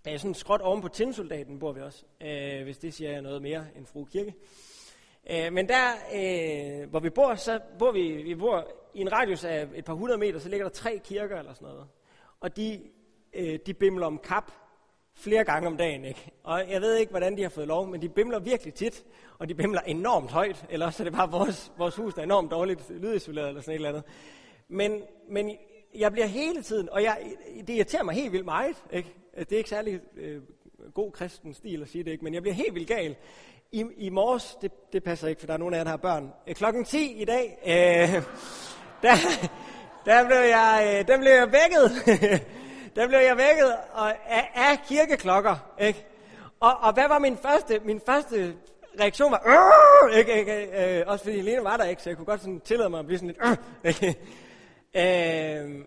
Øh, 0.09 0.19
sådan 0.19 0.35
skråt 0.35 0.61
oven 0.61 0.83
på 0.83 0.89
Tinsoldaten 0.89 1.59
bor 1.59 1.73
vi 1.73 1.81
også, 1.81 2.05
øh, 2.21 2.63
hvis 2.63 2.79
det 2.79 2.95
siger 2.95 3.11
jeg 3.11 3.23
noget 3.23 3.43
mere 3.43 3.67
end 3.77 3.87
Fru 3.87 4.05
Kirke. 4.05 4.35
Øh, 5.31 5.53
men 5.53 5.69
der, 5.69 5.93
øh, 6.15 6.91
hvor 6.91 7.01
vi 7.01 7.11
bor, 7.11 7.35
så 7.35 7.61
bor 7.79 7.93
vi, 7.93 8.23
vi 8.23 8.35
bor 8.35 8.71
i 8.95 9.01
en 9.01 9.13
radius 9.13 9.45
af 9.45 9.69
et 9.75 9.85
par 9.85 9.95
hundrede 9.95 10.19
meter, 10.19 10.39
så 10.39 10.49
ligger 10.49 10.67
der 10.67 10.75
tre 10.75 11.01
kirker 11.05 11.39
eller 11.39 11.55
sådan 11.55 11.69
noget. 11.69 11.87
Og 12.41 12.57
de, 12.57 12.81
øh, 13.33 13.59
de 13.67 13.75
bimler 13.75 14.07
om 14.07 14.19
kap 14.19 14.53
flere 15.17 15.45
gange 15.45 15.69
om 15.69 15.77
dagen. 15.77 16.05
Ikke? 16.05 16.31
Og 16.43 16.71
jeg 16.71 16.81
ved 16.81 16.97
ikke, 16.97 17.11
hvordan 17.11 17.37
de 17.37 17.43
har 17.43 17.49
fået 17.49 17.69
lov, 17.69 17.89
men 17.89 18.03
de 18.03 18.09
bimler 18.09 18.39
virkelig 18.39 18.75
tit, 18.75 19.05
og 19.39 19.49
de 19.49 19.55
bimler 19.55 19.81
enormt 19.81 20.31
højt, 20.31 20.65
eller 20.71 20.91
så 20.91 21.03
er 21.03 21.05
det 21.05 21.13
bare 21.13 21.31
vores, 21.31 21.73
vores 21.79 21.97
hus, 21.97 22.15
der 22.15 22.21
er 22.21 22.25
enormt 22.25 22.51
dårligt 22.51 22.91
lydisoleret 22.91 23.49
eller 23.49 23.61
sådan 23.61 23.73
et 23.73 23.75
eller 23.75 23.89
andet. 23.89 24.03
Men, 24.69 25.03
men 25.29 25.57
jeg 25.95 26.13
bliver 26.13 26.27
hele 26.27 26.63
tiden, 26.63 26.89
og 26.93 27.03
jeg, 27.03 27.19
det 27.67 27.71
irriterer 27.71 28.03
mig 28.03 28.15
helt 28.15 28.33
vildt 28.33 28.45
meget. 28.45 28.77
Ikke? 28.93 29.15
Det 29.39 29.53
er 29.53 29.57
ikke 29.57 29.71
særlig 29.71 30.01
øh, 30.17 30.43
god 30.95 31.13
kristen 31.13 31.55
stil 31.55 31.83
at 31.83 31.89
sige 31.89 32.05
det, 32.05 32.11
ikke? 32.11 32.25
men 32.25 32.35
jeg 32.35 32.43
bliver 32.43 32.55
helt 32.55 32.75
vildt 32.75 32.89
gal 32.89 33.17
i, 33.73 33.85
i 33.97 34.11
morges, 34.11 34.59
det, 34.63 34.93
det 34.93 35.05
passer 35.05 35.29
ikke, 35.29 35.41
for 35.41 35.47
der 35.47 35.55
er 35.55 35.59
nogen 35.59 35.75
af 35.75 35.79
jer, 35.79 35.85
der 35.85 35.91
har 35.91 35.97
børn. 35.97 36.33
Øh, 36.47 36.55
klokken 36.55 36.85
10 36.85 37.23
i 37.23 37.25
dag, 37.25 37.59
øh, 37.67 37.73
der, 39.03 39.17
der, 40.05 40.27
blev 40.27 40.37
jeg, 40.37 40.97
øh, 40.99 41.09
der 41.09 41.19
blev 41.19 41.33
jeg 41.33 41.53
vækket. 41.53 42.47
der 42.97 43.09
blev 43.09 43.19
jeg 43.19 43.37
vækket 43.37 43.77
og, 43.93 44.11
af, 44.11 44.51
af 44.55 44.83
kirkeklokker. 44.89 45.57
Ikke? 45.81 46.07
Og, 46.61 46.77
og 46.77 46.93
hvad 46.93 47.09
var 47.09 47.19
min 47.19 47.37
første, 47.37 47.81
min 47.85 48.01
første 48.07 48.57
reaktion 49.01 49.33
var, 49.33 49.43
øh", 49.47 50.19
ikke, 50.19 50.39
ikke, 50.39 50.99
øh, 50.99 51.05
også 51.07 51.25
fordi 51.25 51.41
Lene 51.41 51.65
var 51.65 51.77
der 51.77 51.85
ikke, 51.85 52.03
så 52.03 52.11
jeg 52.11 52.17
kunne 52.17 52.27
godt 52.27 52.41
sådan 52.41 52.61
tillade 52.61 52.91
mig 52.91 53.01
at 53.01 53.07
blive 53.07 53.19
sådan 53.19 53.37
lidt, 53.83 54.03
øh, 54.03 55.69
øh, 55.75 55.85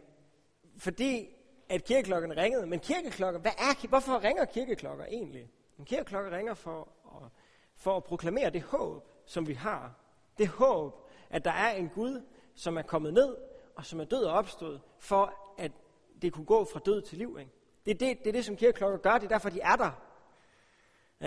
fordi 0.78 1.30
at 1.70 1.84
kirkeklokken 1.84 2.38
ringede. 2.38 2.66
Men 2.66 2.80
kirkeklokker, 2.80 3.40
hvad 3.40 3.52
er, 3.58 3.88
hvorfor 3.88 4.24
ringer 4.24 4.46
kirkeklokker 4.46 5.06
egentlig? 5.06 5.50
En 5.80 5.86
kirkeklokke 5.86 6.32
ringer 6.38 6.54
for 6.54 6.88
at 7.06 7.32
for 7.80 7.98
at 7.98 8.04
proklamere 8.04 8.50
det 8.50 8.62
håb, 8.62 9.08
som 9.26 9.48
vi 9.48 9.54
har. 9.54 9.94
Det 10.38 10.48
håb, 10.48 11.10
at 11.30 11.46
der 11.46 11.52
er 11.52 11.72
en 11.72 11.90
Gud, 11.90 12.22
som 12.56 12.78
er 12.78 12.82
kommet 12.82 13.14
ned, 13.14 13.36
og 13.76 13.86
som 13.86 14.00
er 14.00 14.04
død 14.04 14.24
og 14.24 14.34
opstået, 14.34 14.82
for 15.00 15.34
at 15.58 15.72
det 16.22 16.34
kunne 16.34 16.46
gå 16.46 16.66
fra 16.66 16.80
død 16.80 17.02
til 17.02 17.18
liv. 17.18 17.38
Ikke? 17.40 17.52
Det, 17.86 17.92
er 17.92 17.98
det, 17.98 18.20
det 18.20 18.28
er 18.28 18.32
det, 18.32 18.46
som 18.46 18.56
kirkeklokker 18.56 18.98
gør, 18.98 19.14
det 19.14 19.24
er 19.24 19.30
derfor, 19.30 19.50
de 19.50 19.62
er 19.62 19.76
der. 19.76 19.92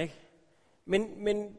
Ikke? 0.00 0.14
Men, 0.84 1.25
men, 1.25 1.56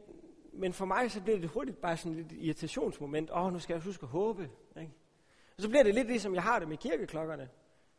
men 0.52 0.72
for 0.72 0.84
mig, 0.84 1.10
så 1.10 1.22
bliver 1.22 1.38
det 1.38 1.48
hurtigt 1.48 1.80
bare 1.80 1.96
sådan 1.96 2.18
et 2.18 2.32
irritationsmoment. 2.32 3.30
Åh, 3.30 3.44
oh, 3.44 3.52
nu 3.52 3.58
skal 3.58 3.74
jeg 3.74 3.82
huske 3.82 4.02
at 4.02 4.08
håbe. 4.08 4.50
Ikke? 4.80 4.92
Og 5.56 5.62
så 5.62 5.68
bliver 5.68 5.82
det 5.82 5.94
lidt 5.94 6.06
ligesom 6.06 6.34
jeg 6.34 6.42
har 6.42 6.58
det 6.58 6.68
med 6.68 6.76
kirkeklokkerne. 6.76 7.48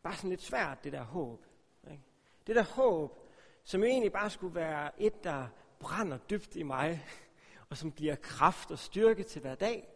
Bare 0.04 0.16
sådan 0.16 0.30
lidt 0.30 0.42
svært, 0.42 0.84
det 0.84 0.94
der 0.94 1.04
håb. 1.04 1.46
Ikke? 1.92 2.04
Det 2.48 2.56
der 2.56 2.64
håb, 2.64 3.20
som 3.64 3.82
jo 3.82 3.88
egentlig 3.88 4.12
bare 4.12 4.30
skulle 4.30 4.56
være 4.56 5.02
et, 5.02 5.24
der 5.24 5.48
brænder 5.80 6.18
dybt 6.18 6.56
i 6.56 6.64
mig, 6.64 7.06
og 7.70 7.78
som 7.78 7.92
giver 7.92 8.16
kraft 8.16 8.72
og 8.72 8.80
styrke 8.80 9.24
til 9.24 9.42
hver 9.42 9.56
dag. 9.56 9.88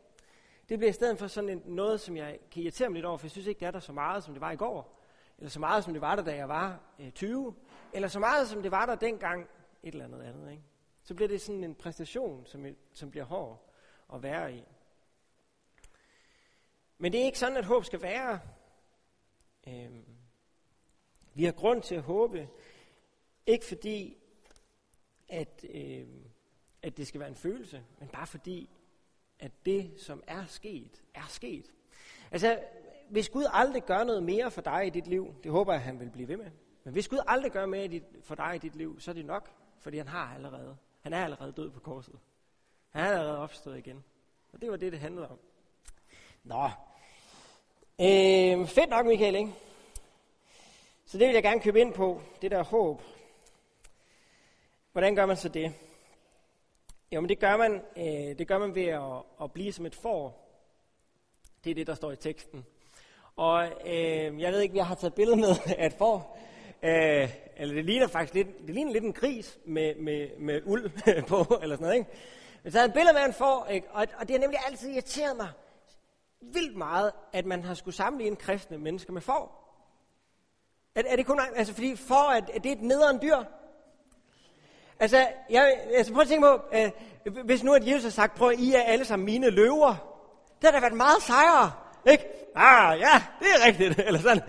Det 0.70 0.80
bliver 0.80 0.90
i 0.90 0.94
stedet 0.94 1.20
for 1.20 1.28
sådan 1.28 1.50
en, 1.50 1.64
noget, 1.66 2.02
som 2.02 2.18
jeg 2.18 2.40
kan 2.52 2.64
irritere 2.64 2.90
mig 2.90 2.96
lidt 2.96 3.06
over, 3.06 3.18
for 3.18 3.26
jeg 3.26 3.32
synes 3.32 3.48
ikke, 3.48 3.60
det 3.60 3.66
er 3.66 3.72
der 3.72 3.80
så 3.80 3.94
meget, 3.94 4.24
som 4.24 4.34
det 4.34 4.42
var 4.42 4.52
i 4.52 4.56
går. 4.56 4.99
Eller 5.40 5.50
så 5.50 5.60
meget, 5.60 5.84
som 5.84 5.94
det 5.94 6.02
var 6.02 6.16
der, 6.16 6.24
da 6.24 6.36
jeg 6.36 6.50
var 6.50 6.80
øh, 7.00 7.12
20. 7.12 7.56
Eller 7.94 8.08
så 8.08 8.20
meget, 8.20 8.50
som 8.50 8.62
det 8.62 8.72
var 8.72 8.86
der 8.86 8.96
dengang 8.96 9.50
et 9.84 9.94
eller 9.94 10.06
andet 10.06 10.22
andet. 10.22 10.52
Ikke? 10.52 10.64
Så 11.04 11.16
bliver 11.16 11.28
det 11.28 11.42
sådan 11.42 11.64
en 11.64 11.76
præstation, 11.76 12.46
som, 12.46 12.66
som 12.94 13.12
bliver 13.12 13.26
hård 13.26 13.74
at 14.14 14.24
være 14.24 14.54
i. 14.54 14.64
Men 16.98 17.12
det 17.12 17.22
er 17.22 17.26
ikke 17.26 17.40
sådan, 17.40 17.58
at 17.58 17.66
håb 17.66 17.86
skal 17.86 18.02
være. 18.02 18.40
Øh, 19.68 19.90
vi 21.34 21.44
har 21.44 21.52
grund 21.52 21.82
til 21.82 21.96
at 21.96 22.02
håbe, 22.02 22.50
ikke 23.46 23.66
fordi, 23.66 24.18
at, 25.28 25.66
øh, 25.70 26.08
at 26.82 26.98
det 26.98 27.08
skal 27.08 27.20
være 27.20 27.30
en 27.30 27.36
følelse, 27.36 27.84
men 28.00 28.10
bare 28.10 28.28
fordi, 28.28 28.70
at 29.40 29.52
det, 29.66 30.02
som 30.02 30.24
er 30.28 30.46
sket, 30.46 31.04
er 31.14 31.26
sket. 31.28 31.74
Altså, 32.32 32.64
hvis 33.10 33.30
Gud 33.30 33.46
aldrig 33.54 33.84
gør 33.84 34.04
noget 34.04 34.24
mere 34.24 34.52
for 34.52 34.62
dig 34.62 34.88
i 34.88 34.90
dit 34.90 35.08
liv, 35.08 35.36
det 35.44 35.52
håber 35.52 35.74
jeg, 35.74 35.82
han 35.82 36.00
vil 36.00 36.10
blive 36.10 36.28
ved 36.28 36.38
med. 36.38 36.52
Men 36.84 36.94
hvis 36.94 37.08
Gud 37.08 37.20
aldrig 37.28 37.52
gør 37.52 37.66
mere 37.66 38.02
for 38.24 38.36
dig 38.36 38.56
i 38.56 38.58
dit 38.58 38.76
liv, 38.76 39.00
så 39.00 39.12
er 39.12 39.16
det 39.16 39.26
nok, 39.26 39.52
fordi 39.80 39.98
han 39.98 40.08
har 40.08 40.34
allerede. 40.36 40.78
Han 41.02 41.14
er 41.14 41.24
allerede 41.24 41.52
død 41.52 41.70
på 41.70 41.80
korset. 41.80 42.20
Han 42.90 43.04
er 43.04 43.10
allerede 43.10 43.38
opstået 43.38 43.78
igen. 43.78 44.04
Og 44.54 44.62
det 44.62 44.72
var 44.72 44.78
det, 44.78 44.92
det 44.92 45.00
handlede 45.00 45.30
om. 45.30 45.40
Nå. 46.44 46.70
Øh, 48.02 48.68
fedt 48.68 48.90
nok, 48.90 49.06
Michael, 49.06 49.36
ikke? 49.36 49.54
Så 51.06 51.18
det 51.18 51.28
vil 51.28 51.34
jeg 51.34 51.44
gerne 51.44 51.62
købe 51.62 51.80
ind 51.80 51.94
på, 51.94 52.22
det 52.42 52.52
der 52.52 52.64
håb. 52.64 53.02
Hvordan 54.92 55.16
gør 55.16 55.26
man 55.26 55.38
så 55.38 55.50
det? 55.50 55.74
Jo, 57.12 57.22
men 57.22 57.30
det 57.30 57.40
gør 57.40 57.58
man, 57.58 57.82
øh, 57.98 58.38
det 58.38 58.48
gør 58.48 58.58
man 58.58 58.76
ved 58.76 58.86
at, 58.86 59.24
at 59.42 59.52
blive 59.54 59.74
som 59.74 59.86
et 59.86 59.96
får. 59.96 60.50
Det 61.64 61.70
er 61.72 61.76
det, 61.76 61.88
der 61.88 61.96
står 61.96 62.12
i 62.12 62.16
teksten. 62.16 62.66
Og 63.40 63.68
øh, 63.86 64.42
jeg 64.42 64.52
ved 64.52 64.62
ikke, 64.62 64.78
jeg 64.78 64.86
har 64.86 64.96
taget 64.96 65.14
billede 65.14 65.38
med 65.38 65.56
af 65.78 65.86
et 65.86 65.94
får. 65.94 66.38
Øh, 66.84 67.30
eller 67.58 67.76
det 67.76 67.86
ligner 67.86 68.08
faktisk 68.08 68.34
lidt, 68.34 68.48
det 68.68 68.76
ligner 68.76 68.92
lidt 68.94 69.04
en 69.04 69.14
gris 69.14 69.60
med, 69.66 69.96
med, 69.96 70.28
med 70.40 70.62
uld 70.66 70.90
på, 71.28 71.60
eller 71.62 71.76
sådan 71.76 71.84
noget, 71.86 71.96
ikke? 71.96 72.10
Men 72.64 72.72
så 72.72 72.80
har 72.80 72.86
et 72.86 72.94
billede 72.94 73.14
med 73.14 73.26
en 73.26 73.34
får, 73.34 73.68
ikke? 73.72 73.88
Og, 73.92 74.08
og 74.20 74.28
det 74.28 74.32
har 74.36 74.40
nemlig 74.40 74.60
altid 74.68 74.90
irriteret 74.90 75.38
mig 75.38 75.48
vildt 76.42 76.78
meget, 76.78 77.12
at 77.34 77.46
man 77.46 77.64
har 77.64 77.74
skulle 77.74 77.96
sammenligne 77.96 78.36
kristne 78.36 78.78
mennesker 78.78 79.14
med 79.14 79.22
får. 79.22 79.74
Er, 80.96 81.02
er 81.08 81.16
det 81.16 81.26
kun, 81.26 81.40
altså 81.56 81.74
fordi 81.74 81.96
får, 81.96 82.32
at, 82.32 82.44
er 82.54 82.60
det 82.60 82.72
er 82.72 82.76
et 82.76 82.82
nederen 82.82 83.22
dyr? 83.22 83.38
Altså, 85.00 85.28
jeg, 85.50 85.80
altså 85.94 86.14
prøv 86.14 86.22
at 86.22 86.28
tænke 86.28 86.48
på, 86.48 86.62
øh, 86.74 86.92
hvis 87.46 87.64
nu 87.64 87.74
at 87.74 87.88
Jesus 87.88 88.04
har 88.04 88.10
sagt, 88.10 88.36
prøv 88.36 88.52
I 88.58 88.74
er 88.74 88.82
alle 88.82 89.06
sammen 89.06 89.26
mine 89.26 89.50
løver. 89.50 89.96
Det 90.62 90.70
har 90.70 90.72
da 90.72 90.80
været 90.80 90.98
meget 90.98 91.22
sejere, 91.22 91.72
ikke? 92.06 92.26
Ah, 92.56 93.00
ja, 93.00 93.24
det 93.40 93.48
er 93.48 93.66
rigtigt. 93.68 94.00
Eller 94.08 94.20
sådan, 94.20 94.42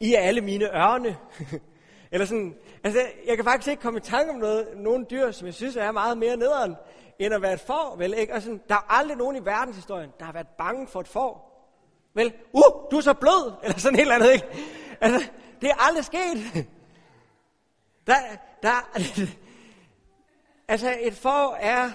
I 0.00 0.14
er 0.14 0.20
alle 0.20 0.40
mine 0.40 0.76
ørne. 0.76 1.16
Eller 2.12 2.26
sådan, 2.26 2.56
altså, 2.84 3.00
jeg 3.26 3.36
kan 3.36 3.44
faktisk 3.44 3.70
ikke 3.70 3.82
komme 3.82 3.98
i 3.98 4.02
tanke 4.02 4.30
om 4.30 4.36
noget, 4.36 4.68
nogle 4.76 5.06
dyr, 5.10 5.30
som 5.30 5.46
jeg 5.46 5.54
synes 5.54 5.76
er 5.76 5.92
meget 5.92 6.18
mere 6.18 6.36
nederen, 6.36 6.76
end 7.18 7.34
at 7.34 7.42
være 7.42 7.52
et 7.52 7.60
får, 7.60 7.94
vel? 7.98 8.14
Ikke? 8.14 8.34
Og 8.34 8.42
sådan, 8.42 8.60
der 8.68 8.74
er 8.74 8.92
aldrig 8.92 9.16
nogen 9.16 9.36
i 9.36 9.44
verdenshistorien, 9.44 10.10
der 10.18 10.24
har 10.24 10.32
været 10.32 10.48
bange 10.58 10.86
for 10.86 11.00
et 11.00 11.08
får. 11.08 11.52
Vel, 12.14 12.32
uh, 12.52 12.90
du 12.90 12.96
er 12.96 13.00
så 13.00 13.14
blød, 13.14 13.52
eller 13.64 13.78
sådan 13.78 13.98
et 13.98 14.00
eller 14.00 14.14
andet, 14.14 14.32
ikke? 14.32 14.46
Altså, 15.00 15.30
det 15.60 15.70
er 15.70 15.86
aldrig 15.88 16.04
sket. 16.04 16.66
Der, 18.06 18.16
der, 18.62 18.98
altså, 20.68 20.96
et 21.00 21.14
får 21.14 21.56
er 21.60 21.90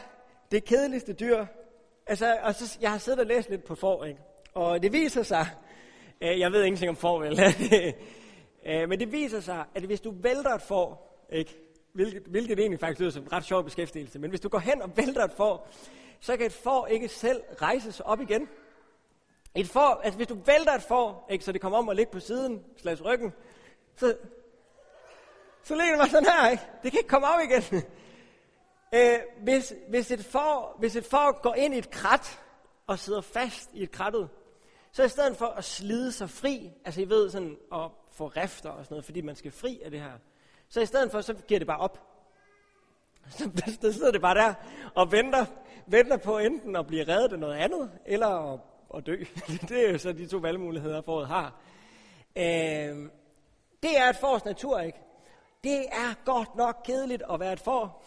det 0.51 0.65
kedeligste 0.65 1.13
dyr. 1.13 1.45
Altså, 2.07 2.37
og 2.43 2.55
så, 2.55 2.77
jeg 2.81 2.91
har 2.91 2.97
siddet 2.97 3.19
og 3.19 3.25
læst 3.25 3.49
lidt 3.49 3.63
på 3.63 3.75
får, 3.75 4.05
ikke? 4.05 4.19
Og 4.57 4.83
det 4.83 4.93
viser 4.93 5.23
sig, 5.23 5.47
øh, 6.21 6.39
jeg 6.39 6.51
ved 6.51 6.63
ingenting 6.63 6.89
om 6.89 6.95
får, 6.95 7.19
vel? 7.19 7.39
øh, 8.65 8.89
men 8.89 8.99
det 8.99 9.11
viser 9.11 9.39
sig, 9.39 9.65
at 9.75 9.83
hvis 9.83 10.01
du 10.01 10.13
vælter 10.21 10.49
et 10.49 10.61
får, 10.61 11.17
ikke? 11.29 11.57
Hvilket, 11.93 12.23
hvilket 12.23 12.59
egentlig 12.59 12.79
faktisk 12.79 12.99
lyder 12.99 13.11
som 13.11 13.23
en 13.23 13.31
ret 13.33 13.43
sjov 13.43 13.63
beskæftigelse, 13.63 14.19
men 14.19 14.29
hvis 14.29 14.39
du 14.39 14.49
går 14.49 14.59
hen 14.59 14.81
og 14.81 14.97
vælter 14.97 15.23
et 15.23 15.31
får, 15.31 15.69
så 16.19 16.37
kan 16.37 16.45
et 16.45 16.53
får 16.53 16.87
ikke 16.87 17.07
selv 17.07 17.41
rejse 17.61 17.91
sig 17.91 18.05
op 18.05 18.21
igen. 18.21 18.49
Et 19.55 19.69
får, 19.69 20.01
altså 20.03 20.17
hvis 20.17 20.27
du 20.27 20.35
vælter 20.45 20.71
et 20.71 20.83
får, 20.83 21.27
ikke, 21.29 21.45
så 21.45 21.51
det 21.51 21.61
kommer 21.61 21.77
om 21.77 21.89
at 21.89 21.95
ligge 21.95 22.11
på 22.11 22.19
siden, 22.19 22.63
slags 22.77 23.05
ryggen, 23.05 23.33
så, 23.95 24.15
så 25.63 25.75
ligger 25.75 25.91
det 25.91 25.97
mig 25.97 26.09
sådan 26.09 26.29
her, 26.29 26.49
ikke? 26.49 26.63
Det 26.83 26.91
kan 26.91 26.99
ikke 26.99 27.09
komme 27.09 27.27
op 27.27 27.39
igen. 27.49 27.83
øh, 28.95 29.19
hvis, 29.43 29.73
hvis, 29.89 30.11
et 30.11 30.25
får, 30.25 30.75
hvis 30.79 30.95
et 30.95 31.05
får 31.05 31.41
går 31.41 31.53
ind 31.53 31.73
i 31.73 31.77
et 31.77 31.89
krat, 31.91 32.39
og 32.87 32.99
sidder 32.99 33.21
fast 33.21 33.69
i 33.73 33.83
et 33.83 33.91
krattet, 33.91 34.29
så 34.91 35.03
i 35.03 35.09
stedet 35.09 35.37
for 35.37 35.45
at 35.45 35.63
slide 35.63 36.11
sig 36.11 36.29
fri, 36.29 36.71
altså 36.85 37.01
I 37.01 37.09
ved 37.09 37.29
sådan 37.29 37.57
at 37.73 37.89
få 38.11 38.27
rifter 38.27 38.69
og 38.69 38.85
sådan 38.85 38.93
noget, 38.93 39.05
fordi 39.05 39.21
man 39.21 39.35
skal 39.35 39.51
fri 39.51 39.81
af 39.85 39.91
det 39.91 39.99
her, 39.99 40.11
så 40.69 40.81
i 40.81 40.85
stedet 40.85 41.11
for, 41.11 41.21
så 41.21 41.33
giver 41.33 41.59
det 41.59 41.67
bare 41.67 41.79
op. 41.79 42.03
Så, 43.29 43.49
så 43.81 43.93
sidder 43.93 44.11
det 44.11 44.21
bare 44.21 44.35
der 44.35 44.53
og 44.95 45.11
venter, 45.11 45.45
venter 45.87 46.17
på 46.17 46.37
enten 46.37 46.75
at 46.75 46.87
blive 46.87 47.07
reddet 47.07 47.33
af 47.33 47.39
noget 47.39 47.55
andet, 47.55 47.91
eller 48.05 48.53
at, 48.53 48.59
at 48.95 49.05
dø. 49.05 49.23
Det 49.69 49.87
er 49.87 49.91
jo 49.91 49.97
så 49.97 50.11
de 50.11 50.27
to 50.27 50.37
valgmuligheder, 50.37 51.01
foråret 51.01 51.27
har. 51.27 51.61
Øh, 52.35 53.09
det 53.83 53.97
er 53.97 54.09
et 54.09 54.15
fors 54.15 54.45
natur, 54.45 54.79
ikke? 54.79 54.99
Det 55.63 55.85
er 55.91 56.25
godt 56.25 56.55
nok 56.55 56.81
kedeligt 56.85 57.23
at 57.29 57.39
være 57.39 57.53
et 57.53 57.59
får. 57.59 58.05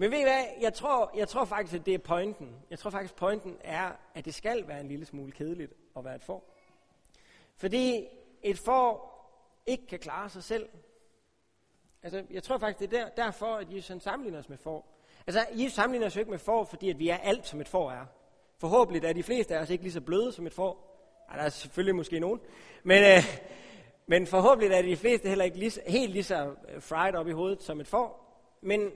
Men 0.00 0.10
ved 0.10 0.18
I 0.18 0.22
hvad? 0.22 0.44
Jeg 0.60 0.74
tror, 0.74 1.10
jeg 1.16 1.28
tror 1.28 1.44
faktisk, 1.44 1.80
at 1.80 1.86
det 1.86 1.94
er 1.94 1.98
pointen. 1.98 2.56
Jeg 2.70 2.78
tror 2.78 2.90
faktisk, 2.90 3.16
pointen 3.16 3.56
er, 3.60 3.92
at 4.14 4.24
det 4.24 4.34
skal 4.34 4.68
være 4.68 4.80
en 4.80 4.88
lille 4.88 5.06
smule 5.06 5.32
kedeligt 5.32 5.72
at 5.96 6.04
være 6.04 6.14
et 6.14 6.24
får. 6.24 6.54
Fordi 7.56 8.08
et 8.42 8.58
får 8.58 9.10
ikke 9.66 9.86
kan 9.86 9.98
klare 9.98 10.28
sig 10.28 10.42
selv. 10.42 10.68
Altså, 12.02 12.24
jeg 12.30 12.42
tror 12.42 12.58
faktisk, 12.58 12.90
det 12.90 12.98
er 12.98 13.04
der, 13.04 13.24
derfor, 13.24 13.56
at 13.56 13.72
Jesus 13.72 13.88
han 13.88 14.00
sammenligner 14.00 14.38
os 14.38 14.48
med 14.48 14.58
får. 14.58 14.98
Altså, 15.26 15.46
Jesus 15.52 15.72
sammenligner 15.72 16.06
os 16.06 16.16
jo 16.16 16.20
ikke 16.20 16.30
med 16.30 16.38
får, 16.38 16.64
fordi 16.64 16.90
at 16.90 16.98
vi 16.98 17.08
er 17.08 17.16
alt, 17.16 17.46
som 17.46 17.60
et 17.60 17.68
får 17.68 17.90
er. 17.90 18.06
Forhåbentlig 18.58 19.04
er 19.04 19.12
de 19.12 19.22
fleste 19.22 19.56
af 19.56 19.62
os 19.62 19.70
ikke 19.70 19.84
lige 19.84 19.92
så 19.92 20.00
bløde 20.00 20.32
som 20.32 20.46
et 20.46 20.54
får. 20.54 21.02
Ej, 21.28 21.36
der 21.36 21.42
er 21.42 21.48
selvfølgelig 21.48 21.94
måske 21.94 22.20
nogen. 22.20 22.40
Men, 22.82 23.04
øh, 23.04 23.24
men 24.06 24.26
forhåbentlig 24.26 24.76
er 24.76 24.82
de 24.82 24.96
fleste 24.96 25.28
heller 25.28 25.44
ikke 25.44 25.58
lige, 25.58 25.80
helt 25.86 26.12
lige 26.12 26.24
så 26.24 26.54
øh, 26.68 26.82
fried 26.82 27.14
op 27.14 27.28
i 27.28 27.32
hovedet 27.32 27.62
som 27.62 27.80
et 27.80 27.86
får. 27.86 28.26
Men, 28.60 28.92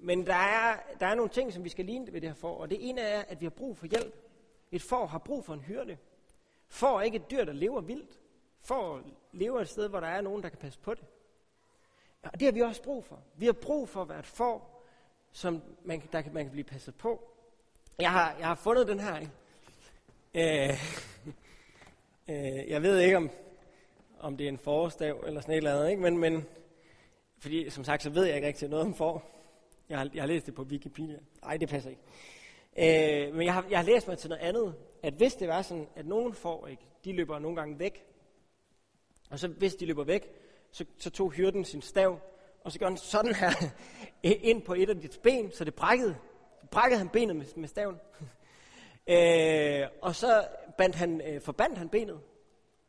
men 0.00 0.26
der, 0.26 0.34
er, 0.34 0.76
der 1.00 1.06
er 1.06 1.14
nogle 1.14 1.30
ting, 1.30 1.52
som 1.52 1.64
vi 1.64 1.68
skal 1.68 1.84
ligne 1.84 2.12
ved 2.12 2.20
det 2.20 2.28
her 2.28 2.34
for, 2.34 2.54
Og 2.54 2.70
det 2.70 2.88
ene 2.88 3.00
er, 3.00 3.24
at 3.28 3.40
vi 3.40 3.46
har 3.46 3.50
brug 3.50 3.76
for 3.76 3.86
hjælp. 3.86 4.14
Et 4.72 4.82
får 4.82 5.06
har 5.06 5.18
brug 5.18 5.44
for 5.44 5.54
en 5.54 5.60
hyrde. 5.60 5.96
Får 6.68 6.98
er 6.98 7.02
ikke 7.02 7.16
et 7.16 7.30
dyr, 7.30 7.44
der 7.44 7.52
lever 7.52 7.80
vildt. 7.80 8.18
Får 8.60 9.00
lever 9.32 9.60
et 9.60 9.68
sted, 9.68 9.88
hvor 9.88 10.00
der 10.00 10.06
er 10.06 10.20
nogen, 10.20 10.42
der 10.42 10.48
kan 10.48 10.58
passe 10.58 10.78
på 10.78 10.94
det. 10.94 11.04
Og 12.22 12.40
det 12.40 12.42
har 12.42 12.52
vi 12.52 12.60
også 12.60 12.82
brug 12.82 13.04
for. 13.04 13.22
Vi 13.36 13.46
har 13.46 13.52
brug 13.52 13.88
for 13.88 14.02
at 14.02 14.08
være 14.08 14.18
et 14.18 14.26
får, 14.26 14.84
som 15.32 15.62
man, 15.84 16.02
der 16.12 16.22
kan, 16.22 16.34
man 16.34 16.44
kan 16.44 16.52
blive 16.52 16.64
passet 16.64 16.94
på. 16.94 17.30
Jeg 17.98 18.12
har, 18.12 18.36
jeg 18.38 18.46
har 18.46 18.54
fundet 18.54 18.88
den 18.88 19.00
her. 19.00 19.18
Ikke? 19.18 19.32
Øh, 20.34 20.78
øh, 22.28 22.70
jeg 22.70 22.82
ved 22.82 22.98
ikke, 22.98 23.16
om, 23.16 23.30
om 24.20 24.36
det 24.36 24.44
er 24.44 24.48
en 24.48 24.58
forstav 24.58 25.24
eller 25.26 25.40
sådan 25.40 25.52
et 25.52 25.56
eller 25.56 25.74
andet, 25.74 25.90
ikke? 25.90 26.02
Men, 26.02 26.18
men 26.18 26.46
fordi 27.38 27.70
som 27.70 27.84
sagt, 27.84 28.02
så 28.02 28.10
ved 28.10 28.24
jeg 28.24 28.34
ikke 28.36 28.48
rigtig 28.48 28.68
noget 28.68 28.86
om 28.86 28.94
får. 28.94 29.37
Jeg 29.88 29.98
har, 29.98 30.10
jeg 30.14 30.22
har 30.22 30.26
læst 30.26 30.46
det 30.46 30.54
på 30.54 30.62
Wikipedia. 30.62 31.18
Nej, 31.42 31.56
det 31.56 31.68
passer 31.68 31.90
ikke. 31.90 32.02
Øh, 32.78 33.34
men 33.34 33.46
jeg 33.46 33.54
har, 33.54 33.66
jeg 33.70 33.78
har 33.78 33.86
læst 33.86 34.08
mig 34.08 34.18
til 34.18 34.30
noget 34.30 34.42
andet, 34.42 34.74
at 35.02 35.14
hvis 35.14 35.34
det 35.34 35.48
var 35.48 35.62
sådan, 35.62 35.88
at 35.96 36.06
nogen 36.06 36.34
får, 36.34 36.66
ikke, 36.66 36.82
de 37.04 37.12
løber 37.12 37.38
nogle 37.38 37.56
gange 37.56 37.78
væk, 37.78 38.04
og 39.30 39.38
så 39.38 39.48
hvis 39.48 39.74
de 39.74 39.86
løber 39.86 40.04
væk, 40.04 40.30
så, 40.70 40.84
så 40.98 41.10
tog 41.10 41.30
hyrden 41.30 41.64
sin 41.64 41.82
stav, 41.82 42.20
og 42.64 42.72
så 42.72 42.78
gjorde 42.78 42.90
han 42.90 42.96
sådan 42.96 43.34
her 43.34 43.50
ind 44.50 44.62
på 44.62 44.74
et 44.74 44.90
af 44.90 45.00
dit 45.00 45.20
ben, 45.22 45.52
så 45.52 45.64
det 45.64 45.74
brækkede. 45.74 46.16
Brækkede 46.70 46.98
han 46.98 47.08
benet 47.08 47.36
med, 47.36 47.46
med 47.56 47.68
staven. 47.68 47.96
Øh, 49.10 49.88
og 50.02 50.14
så 50.14 50.48
bandt 50.78 50.96
han, 50.96 51.20
øh, 51.20 51.40
forbandt 51.40 51.78
han 51.78 51.88
benet, 51.88 52.20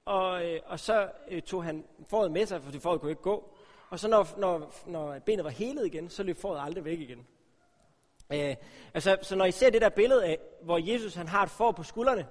og, 0.05 0.45
øh, 0.45 0.59
og 0.65 0.79
så 0.79 1.09
øh, 1.27 1.41
tog 1.41 1.63
han 1.63 1.85
foråret 2.07 2.31
med 2.31 2.45
sig, 2.45 2.63
for 2.63 2.71
det 2.71 2.81
foråret 2.81 3.01
kunne 3.01 3.11
ikke 3.11 3.21
gå. 3.21 3.55
Og 3.89 3.99
så 3.99 4.07
når, 4.07 4.27
når, 4.37 4.73
når 4.85 5.19
benet 5.19 5.43
var 5.43 5.49
helet 5.49 5.85
igen, 5.85 6.09
så 6.09 6.23
løb 6.23 6.37
fåret 6.37 6.61
aldrig 6.65 6.85
væk 6.85 6.99
igen. 6.99 7.27
Øh, 8.33 8.55
altså, 8.93 9.17
så 9.21 9.35
når 9.35 9.45
I 9.45 9.51
ser 9.51 9.69
det 9.69 9.81
der 9.81 9.89
billede 9.89 10.25
af, 10.25 10.37
hvor 10.61 10.77
Jesus 10.77 11.15
han 11.15 11.27
har 11.27 11.43
et 11.43 11.49
får 11.49 11.71
på 11.71 11.83
skuldrene, 11.83 12.27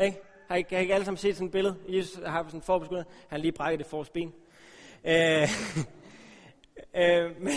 ikke? 0.00 0.20
Har 0.48 0.56
I, 0.56 0.64
har 0.70 0.76
I 0.76 0.80
ikke 0.80 0.94
alle 0.94 1.04
sammen 1.04 1.18
set 1.18 1.36
sådan 1.36 1.46
et 1.46 1.52
billede? 1.52 1.76
Jesus 1.88 2.24
har 2.24 2.42
sådan 2.42 2.58
et 2.58 2.64
får 2.64 2.78
på 2.78 2.84
skuldrene, 2.84 3.10
han 3.28 3.40
lige 3.40 3.52
brækket 3.52 3.78
det 3.78 3.86
fors 3.86 4.10
ben. 4.10 4.34
Øh, 5.04 5.48
øh, 7.02 7.40
men, 7.42 7.52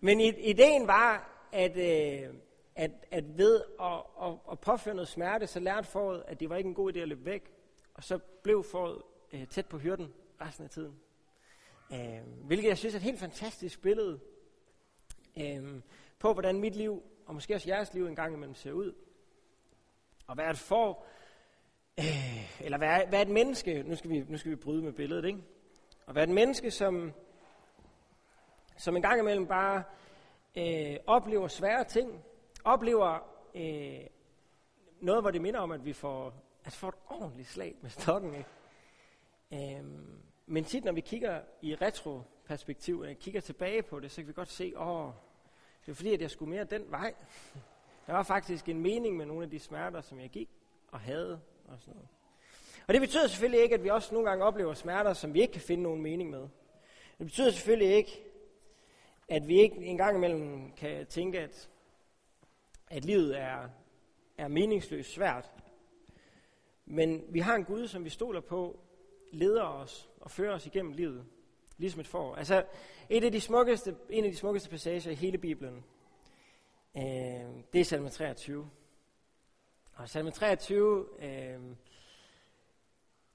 men 0.00 0.20
ideen 0.20 0.86
var, 0.86 1.28
at, 1.52 1.76
øh, 1.76 2.34
at, 2.76 2.90
at 3.10 3.38
ved 3.38 3.62
at, 3.80 3.92
at, 4.22 4.34
at 4.52 4.58
påføre 4.60 4.94
noget 4.94 5.08
smerte, 5.08 5.46
så 5.46 5.60
lærte 5.60 5.86
foråret, 5.86 6.22
at 6.28 6.40
det 6.40 6.50
var 6.50 6.56
ikke 6.56 6.68
en 6.68 6.74
god 6.74 6.92
idé 6.92 6.98
at 6.98 7.08
løbe 7.08 7.24
væk. 7.24 7.52
Og 7.94 8.04
så 8.04 8.18
blev 8.18 8.64
foråret 8.70 9.02
øh, 9.32 9.46
tæt 9.46 9.66
på 9.66 9.78
hyrden 9.78 10.12
resten 10.40 10.64
af 10.64 10.70
tiden. 10.70 10.94
Øh, 11.92 12.46
hvilket 12.46 12.68
jeg 12.68 12.78
synes 12.78 12.94
er 12.94 12.98
et 12.98 13.02
helt 13.04 13.20
fantastisk 13.20 13.82
billede 13.82 14.20
øh, 15.38 15.80
på, 16.18 16.32
hvordan 16.32 16.60
mit 16.60 16.76
liv, 16.76 17.02
og 17.26 17.34
måske 17.34 17.54
også 17.54 17.68
jeres 17.68 17.94
liv 17.94 18.06
engang 18.06 18.34
imellem 18.34 18.54
ser 18.54 18.72
ud. 18.72 18.94
Og 20.26 20.34
hvad 20.34 20.44
er 20.44 20.50
et 20.50 20.58
for, 20.58 21.04
øh, 21.98 22.64
eller 22.64 22.78
hvad, 22.78 23.06
hvad 23.08 23.22
et 23.22 23.28
menneske, 23.28 23.82
nu 23.82 23.96
skal, 23.96 24.10
vi, 24.10 24.24
nu 24.28 24.36
skal 24.38 24.50
vi 24.50 24.56
bryde 24.56 24.82
med 24.82 24.92
billedet, 24.92 25.24
ikke? 25.24 25.42
Og 26.06 26.12
hvad 26.12 26.22
et 26.22 26.34
menneske, 26.34 26.70
som, 26.70 27.12
som 28.76 28.96
engang 28.96 29.20
imellem 29.20 29.46
bare 29.46 29.82
øh, 30.56 30.96
oplever 31.06 31.48
svære 31.48 31.84
ting, 31.84 32.24
oplever 32.64 33.18
øh, 33.54 34.06
noget, 35.00 35.22
hvor 35.22 35.30
det 35.30 35.42
minder 35.42 35.60
om, 35.60 35.72
at 35.72 35.84
vi 35.84 35.92
får, 35.92 36.34
at 36.64 36.72
får 36.72 36.88
et 36.88 36.94
ordentligt 37.08 37.48
slag 37.48 37.76
med 37.80 37.90
stokken. 37.90 38.34
Ikke? 38.34 39.78
Øh, 39.78 39.84
men 40.46 40.64
tit, 40.64 40.84
når 40.84 40.92
vi 40.92 41.00
kigger 41.00 41.40
i 41.62 41.74
retroperspektiv, 41.74 43.00
og 43.00 43.14
kigger 43.20 43.40
tilbage 43.40 43.82
på 43.82 44.00
det, 44.00 44.10
så 44.10 44.16
kan 44.16 44.28
vi 44.28 44.32
godt 44.32 44.48
se, 44.48 44.72
åh, 44.76 45.10
det 45.86 45.92
er 45.92 45.94
fordi, 45.94 46.12
at 46.14 46.20
jeg 46.20 46.30
skulle 46.30 46.50
mere 46.50 46.64
den 46.64 46.90
vej. 46.90 47.14
Der 48.06 48.12
var 48.12 48.22
faktisk 48.22 48.68
en 48.68 48.80
mening 48.80 49.16
med 49.16 49.26
nogle 49.26 49.44
af 49.44 49.50
de 49.50 49.58
smerter, 49.58 50.00
som 50.00 50.20
jeg 50.20 50.30
gik 50.30 50.48
og 50.88 51.00
havde. 51.00 51.40
Og, 51.68 51.80
sådan 51.80 51.94
noget. 51.94 52.08
og 52.86 52.94
det 52.94 53.00
betyder 53.00 53.26
selvfølgelig 53.26 53.62
ikke, 53.62 53.74
at 53.74 53.84
vi 53.84 53.88
også 53.88 54.14
nogle 54.14 54.28
gange 54.28 54.44
oplever 54.44 54.74
smerter, 54.74 55.12
som 55.12 55.34
vi 55.34 55.40
ikke 55.40 55.52
kan 55.52 55.62
finde 55.62 55.82
nogen 55.82 56.02
mening 56.02 56.30
med. 56.30 56.48
Det 57.18 57.26
betyder 57.26 57.50
selvfølgelig 57.50 57.94
ikke, 57.94 58.24
at 59.28 59.48
vi 59.48 59.60
ikke 59.60 59.76
en 59.76 59.96
gang 59.96 60.16
imellem 60.16 60.72
kan 60.72 61.06
tænke, 61.06 61.40
at, 61.40 61.70
at 62.90 63.04
livet 63.04 63.38
er, 63.38 63.68
er 64.38 64.48
meningsløst 64.48 65.12
svært. 65.12 65.52
Men 66.84 67.24
vi 67.28 67.40
har 67.40 67.54
en 67.54 67.64
Gud, 67.64 67.88
som 67.88 68.04
vi 68.04 68.10
stoler 68.10 68.40
på, 68.40 68.80
leder 69.32 69.62
os 69.62 70.11
og 70.22 70.30
fører 70.30 70.54
os 70.54 70.66
igennem 70.66 70.92
livet, 70.92 71.24
ligesom 71.78 72.00
et 72.00 72.06
får. 72.06 72.36
Altså, 72.36 72.64
et 73.08 73.24
af 73.24 73.32
de 73.32 73.40
smukkeste, 73.40 73.96
en 74.10 74.24
af 74.24 74.30
de 74.30 74.36
smukkeste 74.36 74.70
passager 74.70 75.10
i 75.10 75.14
hele 75.14 75.38
Bibelen, 75.38 75.84
øh, 76.96 77.02
det 77.72 77.80
er 77.80 77.84
salme 77.84 78.08
23. 78.08 78.70
Og 79.94 80.08
salme 80.08 80.30
23 80.30 81.06
øh, 81.18 81.60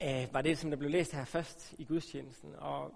øh, 0.02 0.34
var 0.34 0.42
det, 0.42 0.58
som 0.58 0.70
der 0.70 0.76
blev 0.76 0.90
læst 0.90 1.12
her 1.12 1.24
først 1.24 1.74
i 1.78 1.84
gudstjenesten. 1.84 2.54
Og, 2.56 2.94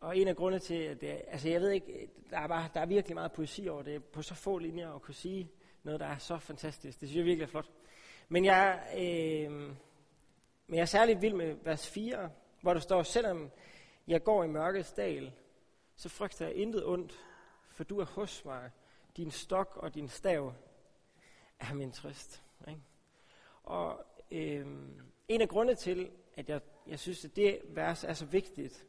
og 0.00 0.18
en 0.18 0.28
af 0.28 0.36
grundene 0.36 0.60
til, 0.60 0.74
at 0.74 1.00
det, 1.00 1.22
altså 1.28 1.48
jeg 1.48 1.60
ved 1.60 1.70
ikke, 1.70 2.08
der 2.30 2.38
er, 2.38 2.46
bare, 2.46 2.68
der 2.74 2.80
er 2.80 2.86
virkelig 2.86 3.14
meget 3.14 3.32
poesi 3.32 3.68
over 3.68 3.82
det, 3.82 4.04
på 4.04 4.22
så 4.22 4.34
få 4.34 4.58
linjer 4.58 4.94
at 4.94 5.02
kunne 5.02 5.14
sige 5.14 5.50
noget, 5.82 6.00
der 6.00 6.06
er 6.06 6.18
så 6.18 6.38
fantastisk. 6.38 7.00
Det 7.00 7.08
synes 7.08 7.18
jeg 7.18 7.24
virkelig 7.24 7.44
er 7.44 7.50
flot. 7.50 7.70
Men 8.28 8.44
jeg, 8.44 8.80
øh, 8.96 9.52
men 10.66 10.76
jeg 10.76 10.80
er 10.80 10.84
særligt 10.84 11.22
vild 11.22 11.34
med 11.34 11.56
vers 11.62 11.90
4, 11.90 12.30
hvor 12.62 12.72
der 12.72 12.80
står, 12.80 13.02
selvom 13.02 13.50
jeg 14.06 14.24
går 14.24 14.44
i 14.44 14.46
mørkets 14.46 14.92
dal, 14.92 15.32
så 15.96 16.08
frygter 16.08 16.46
jeg 16.46 16.54
intet 16.54 16.86
ondt, 16.86 17.20
for 17.68 17.84
du 17.84 18.00
er 18.00 18.04
hos 18.04 18.44
mig. 18.44 18.70
Din 19.16 19.30
stok 19.30 19.76
og 19.76 19.94
din 19.94 20.08
stav 20.08 20.52
er 21.60 21.74
min 21.74 21.92
trøst. 21.92 22.42
Ikke? 22.68 22.80
Og 23.62 24.04
øhm, 24.30 25.00
en 25.28 25.40
af 25.40 25.48
grundene 25.48 25.74
til, 25.74 26.10
at 26.34 26.48
jeg, 26.48 26.60
jeg 26.86 26.98
synes, 26.98 27.24
at 27.24 27.36
det 27.36 27.60
vers 27.64 28.04
er 28.04 28.12
så 28.12 28.26
vigtigt, 28.26 28.86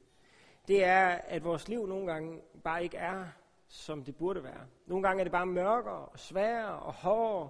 det 0.67 0.83
er, 0.83 1.07
at 1.07 1.43
vores 1.43 1.67
liv 1.67 1.87
nogle 1.87 2.11
gange 2.11 2.41
bare 2.63 2.83
ikke 2.83 2.97
er, 2.97 3.27
som 3.67 4.03
det 4.03 4.15
burde 4.15 4.43
være. 4.43 4.67
Nogle 4.85 5.07
gange 5.07 5.21
er 5.21 5.23
det 5.23 5.31
bare 5.31 5.45
mørkere 5.45 6.05
og 6.05 6.19
sværere 6.19 6.79
og 6.79 6.93
hårdere, 6.93 7.49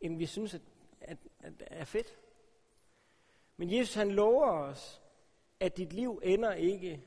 end 0.00 0.16
vi 0.18 0.26
synes, 0.26 0.54
at, 0.54 0.60
at, 1.00 1.18
at 1.40 1.52
er 1.60 1.84
fedt. 1.84 2.18
Men 3.56 3.72
Jesus 3.72 3.94
han 3.94 4.10
lover 4.10 4.50
os, 4.50 5.01
at 5.62 5.76
dit 5.76 5.92
liv 5.92 6.20
ender 6.22 6.52
ikke 6.52 7.04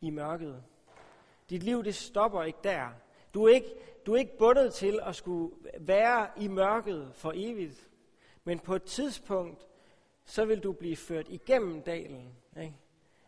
i 0.00 0.10
mørket. 0.10 0.62
Dit 1.50 1.62
liv 1.62 1.84
det 1.84 1.94
stopper 1.94 2.42
ikke 2.42 2.58
der. 2.64 2.88
Du 3.34 3.44
er 3.44 3.54
ikke, 3.54 3.74
du 4.06 4.14
er 4.14 4.18
ikke 4.18 4.38
bundet 4.38 4.74
til 4.74 5.00
at 5.02 5.16
skulle 5.16 5.54
være 5.80 6.28
i 6.36 6.48
mørket 6.48 7.10
for 7.14 7.32
evigt. 7.34 7.88
Men 8.44 8.58
på 8.58 8.74
et 8.74 8.82
tidspunkt, 8.82 9.66
så 10.24 10.44
vil 10.44 10.60
du 10.60 10.72
blive 10.72 10.96
ført 10.96 11.26
igennem 11.28 11.82
dalen. 11.82 12.34
Ikke? 12.60 12.74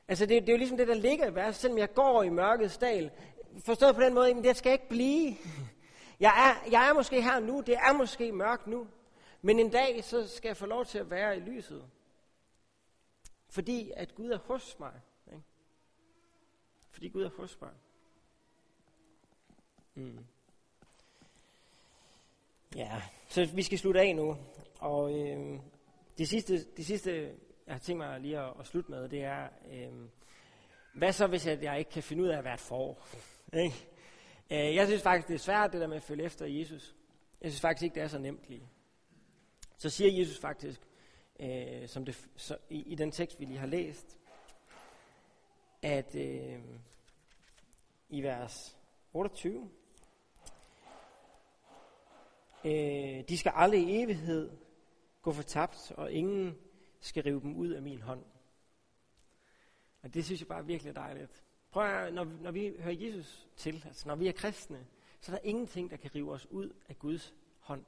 Altså 0.08 0.26
det, 0.26 0.42
det 0.42 0.48
er 0.48 0.52
jo 0.52 0.58
ligesom 0.58 0.76
det, 0.76 0.88
der 0.88 0.94
ligger 0.94 1.30
i 1.30 1.34
verset. 1.34 1.60
Selvom 1.60 1.78
jeg 1.78 1.94
går 1.94 2.22
i 2.22 2.28
mørkets 2.28 2.78
dal, 2.78 3.10
forstået 3.64 3.94
på 3.94 4.00
den 4.00 4.14
måde, 4.14 4.34
men 4.34 4.44
det 4.44 4.56
skal 4.56 4.72
ikke 4.72 4.88
blive. 4.88 5.36
Jeg 6.20 6.32
er, 6.48 6.70
jeg 6.70 6.88
er 6.88 6.94
måske 6.94 7.22
her 7.22 7.40
nu, 7.40 7.60
det 7.66 7.74
er 7.74 7.92
måske 7.92 8.32
mørkt 8.32 8.66
nu. 8.66 8.86
Men 9.42 9.58
en 9.58 9.70
dag, 9.70 10.04
så 10.04 10.28
skal 10.28 10.48
jeg 10.48 10.56
få 10.56 10.66
lov 10.66 10.84
til 10.84 10.98
at 10.98 11.10
være 11.10 11.36
i 11.36 11.40
lyset. 11.40 11.84
Fordi 13.52 13.92
at 13.96 14.14
Gud 14.14 14.30
er 14.30 14.38
hos 14.38 14.78
mig. 14.78 15.00
Ikke? 15.26 15.42
Fordi 16.90 17.08
Gud 17.08 17.22
er 17.22 17.30
hos 17.30 17.60
mig. 17.60 17.70
Mm. 19.94 20.24
Ja, 22.76 23.02
så 23.28 23.50
vi 23.54 23.62
skal 23.62 23.78
slutte 23.78 24.00
af 24.00 24.16
nu. 24.16 24.36
Og 24.78 25.18
øh, 25.18 25.60
det, 26.18 26.28
sidste, 26.28 26.64
det 26.76 26.86
sidste, 26.86 27.34
jeg 27.66 27.74
har 27.74 27.78
tænkt 27.78 27.98
mig 27.98 28.20
lige 28.20 28.38
at, 28.38 28.52
at 28.60 28.66
slutte 28.66 28.90
med, 28.90 29.08
det 29.08 29.24
er, 29.24 29.48
øh, 29.72 29.92
hvad 30.94 31.12
så 31.12 31.26
hvis 31.26 31.46
jeg, 31.46 31.62
jeg 31.62 31.78
ikke 31.78 31.90
kan 31.90 32.02
finde 32.02 32.22
ud 32.22 32.28
af 32.28 32.38
at 32.38 32.44
være 32.44 32.54
et 32.54 32.60
for? 32.60 32.98
Ikke? 33.64 33.88
Øh, 34.50 34.74
jeg 34.74 34.86
synes 34.86 35.02
faktisk, 35.02 35.28
det 35.28 35.34
er 35.34 35.38
svært 35.38 35.72
det 35.72 35.80
der 35.80 35.86
med 35.86 35.96
at 35.96 36.02
følge 36.02 36.24
efter 36.24 36.46
Jesus. 36.46 36.94
Jeg 37.40 37.50
synes 37.50 37.60
faktisk 37.60 37.84
ikke, 37.84 37.94
det 37.94 38.02
er 38.02 38.08
så 38.08 38.18
nemt 38.18 38.48
lige. 38.48 38.68
Så 39.76 39.90
siger 39.90 40.18
Jesus 40.18 40.38
faktisk, 40.38 40.80
øh, 41.42 41.88
som 41.88 42.04
det, 42.04 42.28
så, 42.36 42.56
i, 42.70 42.82
i 42.82 42.94
den 42.94 43.10
tekst, 43.10 43.40
vi 43.40 43.44
lige 43.44 43.58
har 43.58 43.66
læst, 43.66 44.18
at 45.82 46.14
øh, 46.14 46.60
i 48.08 48.22
vers 48.22 48.78
28, 49.12 49.70
øh, 52.64 52.70
de 53.28 53.38
skal 53.38 53.52
aldrig 53.54 53.80
i 53.80 54.02
evighed 54.02 54.50
gå 55.22 55.32
fortabt, 55.32 55.92
og 55.96 56.12
ingen 56.12 56.58
skal 57.00 57.22
rive 57.22 57.40
dem 57.40 57.56
ud 57.56 57.68
af 57.68 57.82
min 57.82 58.02
hånd. 58.02 58.24
Og 60.02 60.14
det 60.14 60.24
synes 60.24 60.40
jeg 60.40 60.48
bare 60.48 60.58
er 60.58 60.62
virkelig 60.62 60.94
dejligt. 60.94 61.44
Prøv 61.70 61.84
at, 61.84 62.14
når, 62.14 62.24
når 62.24 62.50
vi 62.50 62.74
hører 62.78 62.96
Jesus 62.98 63.48
til, 63.56 63.84
altså 63.86 64.08
når 64.08 64.14
vi 64.14 64.28
er 64.28 64.32
kristne, 64.32 64.86
så 65.20 65.32
er 65.32 65.36
der 65.36 65.44
ingenting, 65.44 65.90
der 65.90 65.96
kan 65.96 66.14
rive 66.14 66.32
os 66.32 66.46
ud 66.46 66.70
af 66.88 66.98
Guds 66.98 67.34
hånd. 67.58 67.84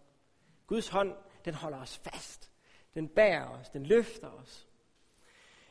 Guds 0.66 0.88
hånd, 0.88 1.14
den 1.44 1.54
holder 1.54 1.78
os 1.78 1.98
fast. 1.98 2.53
Den 2.94 3.08
bærer 3.08 3.48
os, 3.48 3.68
den 3.68 3.86
løfter 3.86 4.28
os. 4.28 4.68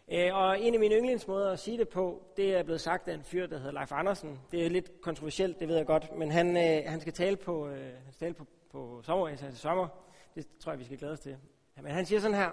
Øh, 0.07 0.35
og 0.35 0.61
en 0.61 0.73
af 0.73 0.79
mine 0.79 0.95
yndlingsmåder 0.95 1.51
at 1.51 1.59
sige 1.59 1.77
det 1.77 1.89
på, 1.89 2.23
det 2.37 2.55
er 2.55 2.63
blevet 2.63 2.81
sagt 2.81 3.07
af 3.07 3.13
en 3.13 3.23
fyr, 3.23 3.47
der 3.47 3.57
hedder 3.57 3.71
Leif 3.71 3.91
Andersen. 3.91 4.39
Det 4.51 4.65
er 4.65 4.69
lidt 4.69 5.01
kontroversielt, 5.01 5.59
det 5.59 5.67
ved 5.67 5.75
jeg 5.75 5.85
godt, 5.85 6.17
men 6.17 6.31
han, 6.31 6.57
øh, 6.57 6.91
han 6.91 7.01
skal 7.01 7.13
tale 7.13 7.37
på, 7.37 7.67
øh, 7.67 7.93
han 7.93 8.13
skal 8.13 8.19
tale 8.19 8.33
på, 8.33 8.45
på 8.71 9.01
sommerrejse 9.03 9.45
til 9.45 9.57
sommer. 9.57 9.87
Det 10.35 10.47
tror 10.59 10.71
jeg, 10.71 10.79
vi 10.79 10.85
skal 10.85 10.97
glæde 10.97 11.13
os 11.13 11.19
til. 11.19 11.37
Men 11.75 11.91
han 11.91 12.05
siger 12.05 12.19
sådan 12.19 12.37
her, 12.37 12.51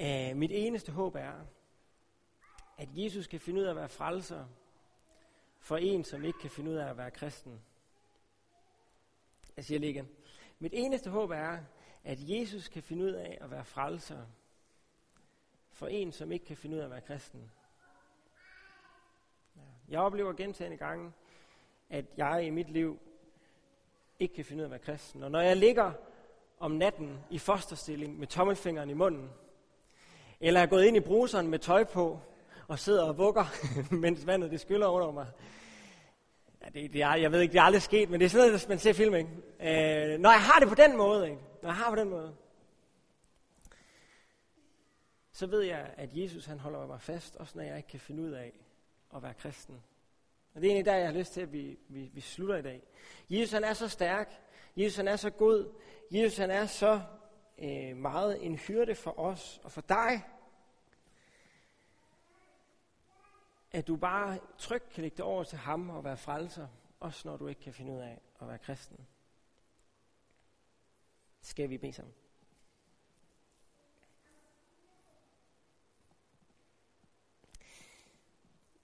øh, 0.00 0.36
mit 0.36 0.50
eneste 0.54 0.92
håb 0.92 1.14
er, 1.14 1.32
at 2.78 2.88
Jesus 2.92 3.26
kan 3.26 3.40
finde 3.40 3.60
ud 3.60 3.66
af 3.66 3.70
at 3.70 3.76
være 3.76 3.88
frelser 3.88 4.44
for 5.58 5.76
en, 5.76 6.04
som 6.04 6.24
ikke 6.24 6.38
kan 6.38 6.50
finde 6.50 6.70
ud 6.70 6.76
af 6.76 6.90
at 6.90 6.96
være 6.96 7.10
kristen. 7.10 7.60
Jeg 9.56 9.64
siger 9.64 9.78
lige 9.78 9.90
igen. 9.90 10.08
Mit 10.58 10.72
eneste 10.74 11.10
håb 11.10 11.30
er, 11.30 11.58
at 12.04 12.18
Jesus 12.20 12.68
kan 12.68 12.82
finde 12.82 13.04
ud 13.04 13.12
af 13.12 13.38
at 13.40 13.50
være 13.50 13.64
frelser 13.64 14.26
for 15.72 15.86
en, 15.86 16.12
som 16.12 16.32
ikke 16.32 16.44
kan 16.44 16.56
finde 16.56 16.76
ud 16.76 16.80
af 16.80 16.84
at 16.84 16.90
være 16.90 17.00
kristen. 17.00 17.50
Jeg 19.88 20.00
oplever 20.00 20.32
gentagende 20.32 20.76
gange, 20.76 21.12
at 21.90 22.04
jeg 22.16 22.44
i 22.46 22.50
mit 22.50 22.70
liv 22.70 22.98
ikke 24.18 24.34
kan 24.34 24.44
finde 24.44 24.60
ud 24.60 24.64
af 24.64 24.66
at 24.66 24.70
være 24.70 24.94
kristen. 24.94 25.22
Og 25.22 25.30
når 25.30 25.40
jeg 25.40 25.56
ligger 25.56 25.92
om 26.58 26.70
natten 26.70 27.18
i 27.30 27.38
fosterstilling 27.38 28.18
med 28.18 28.26
tommelfingeren 28.26 28.90
i 28.90 28.94
munden, 28.94 29.30
eller 30.40 30.60
er 30.60 30.66
gået 30.66 30.84
ind 30.84 30.96
i 30.96 31.00
bruseren 31.00 31.48
med 31.48 31.58
tøj 31.58 31.84
på, 31.84 32.20
og 32.68 32.78
sidder 32.78 33.04
og 33.04 33.18
vugger, 33.18 33.44
mens 33.94 34.26
vandet 34.26 34.50
det 34.50 34.60
skyller 34.60 34.86
under 34.86 35.10
mig. 35.10 35.26
Ja, 36.62 36.80
det, 36.80 36.92
det 36.92 37.02
er, 37.02 37.14
jeg 37.14 37.32
ved 37.32 37.40
ikke, 37.40 37.52
det 37.52 37.58
er 37.58 37.62
aldrig 37.62 37.82
sket, 37.82 38.10
men 38.10 38.20
det 38.20 38.26
er 38.26 38.30
sådan 38.30 38.46
noget, 38.46 38.68
man 38.68 38.78
ser 38.78 38.92
film, 38.92 39.14
ikke? 39.14 39.30
Øh, 39.60 40.18
når 40.18 40.30
jeg 40.30 40.42
har 40.42 40.60
det 40.60 40.68
på 40.68 40.74
den 40.74 40.96
måde, 40.96 41.30
ikke? 41.30 41.42
Når 41.62 41.68
jeg 41.68 41.76
har 41.76 41.90
på 41.90 41.96
den 41.96 42.08
måde, 42.08 42.36
så 45.32 45.46
ved 45.46 45.62
jeg, 45.62 45.94
at 45.96 46.08
Jesus 46.12 46.46
han 46.46 46.58
holder 46.58 46.86
mig 46.86 47.00
fast, 47.00 47.36
også 47.36 47.58
når 47.58 47.64
jeg 47.64 47.76
ikke 47.76 47.88
kan 47.88 48.00
finde 48.00 48.22
ud 48.22 48.30
af 48.30 48.52
at 49.14 49.22
være 49.22 49.34
kristen. 49.34 49.82
Og 50.54 50.60
det 50.60 50.66
er 50.66 50.70
egentlig 50.70 50.84
der, 50.84 50.96
jeg 50.96 51.06
har 51.06 51.18
lyst 51.18 51.32
til, 51.32 51.40
at 51.40 51.52
vi, 51.52 51.78
vi, 51.88 52.10
vi 52.12 52.20
slutter 52.20 52.56
i 52.56 52.62
dag. 52.62 52.82
Jesus 53.30 53.52
han 53.52 53.64
er 53.64 53.72
så 53.72 53.88
stærk. 53.88 54.40
Jesus 54.76 54.96
han 54.96 55.08
er 55.08 55.16
så 55.16 55.30
god. 55.30 55.74
Jesus 56.10 56.38
han 56.38 56.50
er 56.50 56.66
så 56.66 57.02
øh, 57.58 57.96
meget 57.96 58.46
en 58.46 58.56
hyrde 58.56 58.94
for 58.94 59.18
os 59.18 59.60
og 59.64 59.72
for 59.72 59.80
dig. 59.80 60.22
At 63.72 63.86
du 63.86 63.96
bare 63.96 64.38
trygt 64.58 64.88
kan 64.90 65.02
lægge 65.02 65.16
det 65.16 65.24
over 65.24 65.44
til 65.44 65.58
ham 65.58 65.90
og 65.90 66.04
være 66.04 66.16
frelser. 66.16 66.68
Også 67.00 67.28
når 67.28 67.36
du 67.36 67.46
ikke 67.46 67.60
kan 67.60 67.72
finde 67.72 67.92
ud 67.92 67.98
af 67.98 68.20
at 68.40 68.48
være 68.48 68.58
kristen. 68.58 69.06
Skal 71.42 71.70
vi 71.70 71.78
bede 71.78 71.92
sammen? 71.92 72.14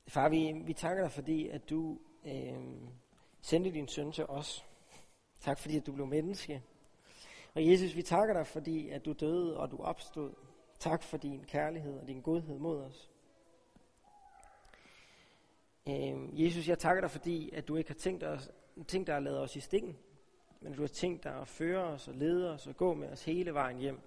Far, 0.08 0.28
vi, 0.28 0.52
vi 0.64 0.72
takker 0.72 1.02
dig, 1.02 1.12
fordi 1.12 1.48
at 1.48 1.70
du 1.70 1.98
øh, 2.24 2.56
sendte 3.40 3.72
din 3.72 3.88
søn 3.88 4.12
til 4.12 4.26
os. 4.26 4.64
Tak, 5.40 5.58
fordi 5.58 5.76
at 5.76 5.86
du 5.86 5.92
blev 5.92 6.06
menneske. 6.06 6.62
Og 7.54 7.66
Jesus, 7.66 7.96
vi 7.96 8.02
takker 8.02 8.34
dig, 8.34 8.46
fordi 8.46 8.88
at 8.88 9.04
du 9.04 9.12
døde 9.12 9.56
og 9.56 9.70
du 9.70 9.76
opstod. 9.76 10.34
Tak 10.78 11.02
for 11.02 11.16
din 11.16 11.44
kærlighed 11.44 11.98
og 11.98 12.08
din 12.08 12.20
godhed 12.20 12.58
mod 12.58 12.82
os. 12.82 13.10
Øh, 15.88 16.42
Jesus, 16.42 16.68
jeg 16.68 16.78
takker 16.78 17.00
dig, 17.00 17.10
fordi 17.10 17.50
at 17.50 17.68
du 17.68 17.76
ikke 17.76 17.90
har 17.90 17.94
tænkt, 17.94 18.24
os, 18.24 18.50
tænkt 18.88 19.06
dig 19.06 19.16
at 19.16 19.22
lade 19.22 19.40
os 19.40 19.56
i 19.56 19.60
stikken 19.60 19.98
men 20.66 20.72
at 20.72 20.76
du 20.76 20.82
har 20.82 20.88
tænkt 20.88 21.24
dig 21.24 21.34
at 21.40 21.48
føre 21.48 21.84
os 21.84 22.08
og 22.08 22.14
lede 22.14 22.52
os 22.52 22.66
og 22.66 22.76
gå 22.76 22.94
med 22.94 23.08
os 23.08 23.24
hele 23.24 23.54
vejen 23.54 23.78
hjem. 23.78 24.00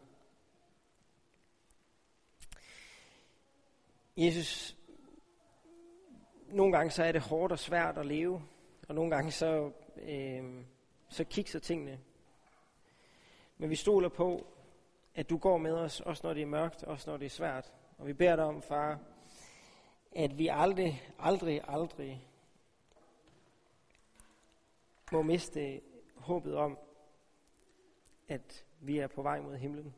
Jesus, 4.18 4.78
nogle 6.48 6.78
gange 6.78 6.92
så 6.92 7.04
er 7.04 7.12
det 7.12 7.22
hårdt 7.22 7.52
og 7.52 7.60
svært 7.60 7.98
at 7.98 8.06
leve, 8.06 8.44
og 8.88 8.96
nogle 8.96 9.16
gange 9.16 9.32
så, 9.32 9.72
øh, 9.96 10.64
så 11.10 11.24
kigger 11.24 11.60
tingene. 11.60 12.00
Men 13.58 13.70
vi 13.70 13.76
stoler 13.76 14.10
på, 14.10 14.48
at 15.16 15.30
du 15.30 15.38
går 15.38 15.58
med 15.58 15.74
os, 15.74 16.00
også 16.00 16.28
når 16.28 16.34
det 16.34 16.42
er 16.42 16.48
mørkt, 16.48 16.84
også 16.84 17.10
når 17.10 17.18
det 17.18 17.26
er 17.26 17.30
svært. 17.30 17.74
Og 17.98 18.08
vi 18.08 18.14
beder 18.14 18.36
dig 18.36 18.46
om, 18.46 18.62
far, 18.62 19.00
at 20.16 20.38
vi 20.38 20.48
aldrig, 20.52 21.04
aldrig, 21.20 21.62
aldrig 21.68 22.28
må 25.12 25.22
miste 25.22 25.82
håbet 26.30 26.56
om, 26.56 26.78
at 28.28 28.66
vi 28.80 28.98
er 28.98 29.08
på 29.08 29.22
vej 29.22 29.42
mod 29.42 29.58
himlen. 29.58 29.96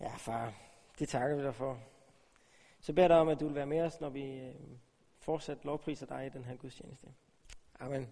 Ja, 0.00 0.14
far, 0.16 0.54
det 0.98 1.08
takker 1.08 1.36
vi 1.36 1.42
dig 1.42 1.54
for. 1.54 1.78
Så 2.80 2.92
beder 2.92 3.08
dig 3.08 3.16
om, 3.16 3.28
at 3.28 3.40
du 3.40 3.46
vil 3.46 3.54
være 3.54 3.66
med 3.66 3.80
os, 3.80 4.00
når 4.00 4.10
vi 4.10 4.40
øh, 4.40 4.54
fortsat 5.18 5.64
lovpriser 5.64 6.06
dig 6.06 6.26
i 6.26 6.28
den 6.28 6.44
her 6.44 6.56
gudstjeneste. 6.56 7.06
Amen. 7.80 8.08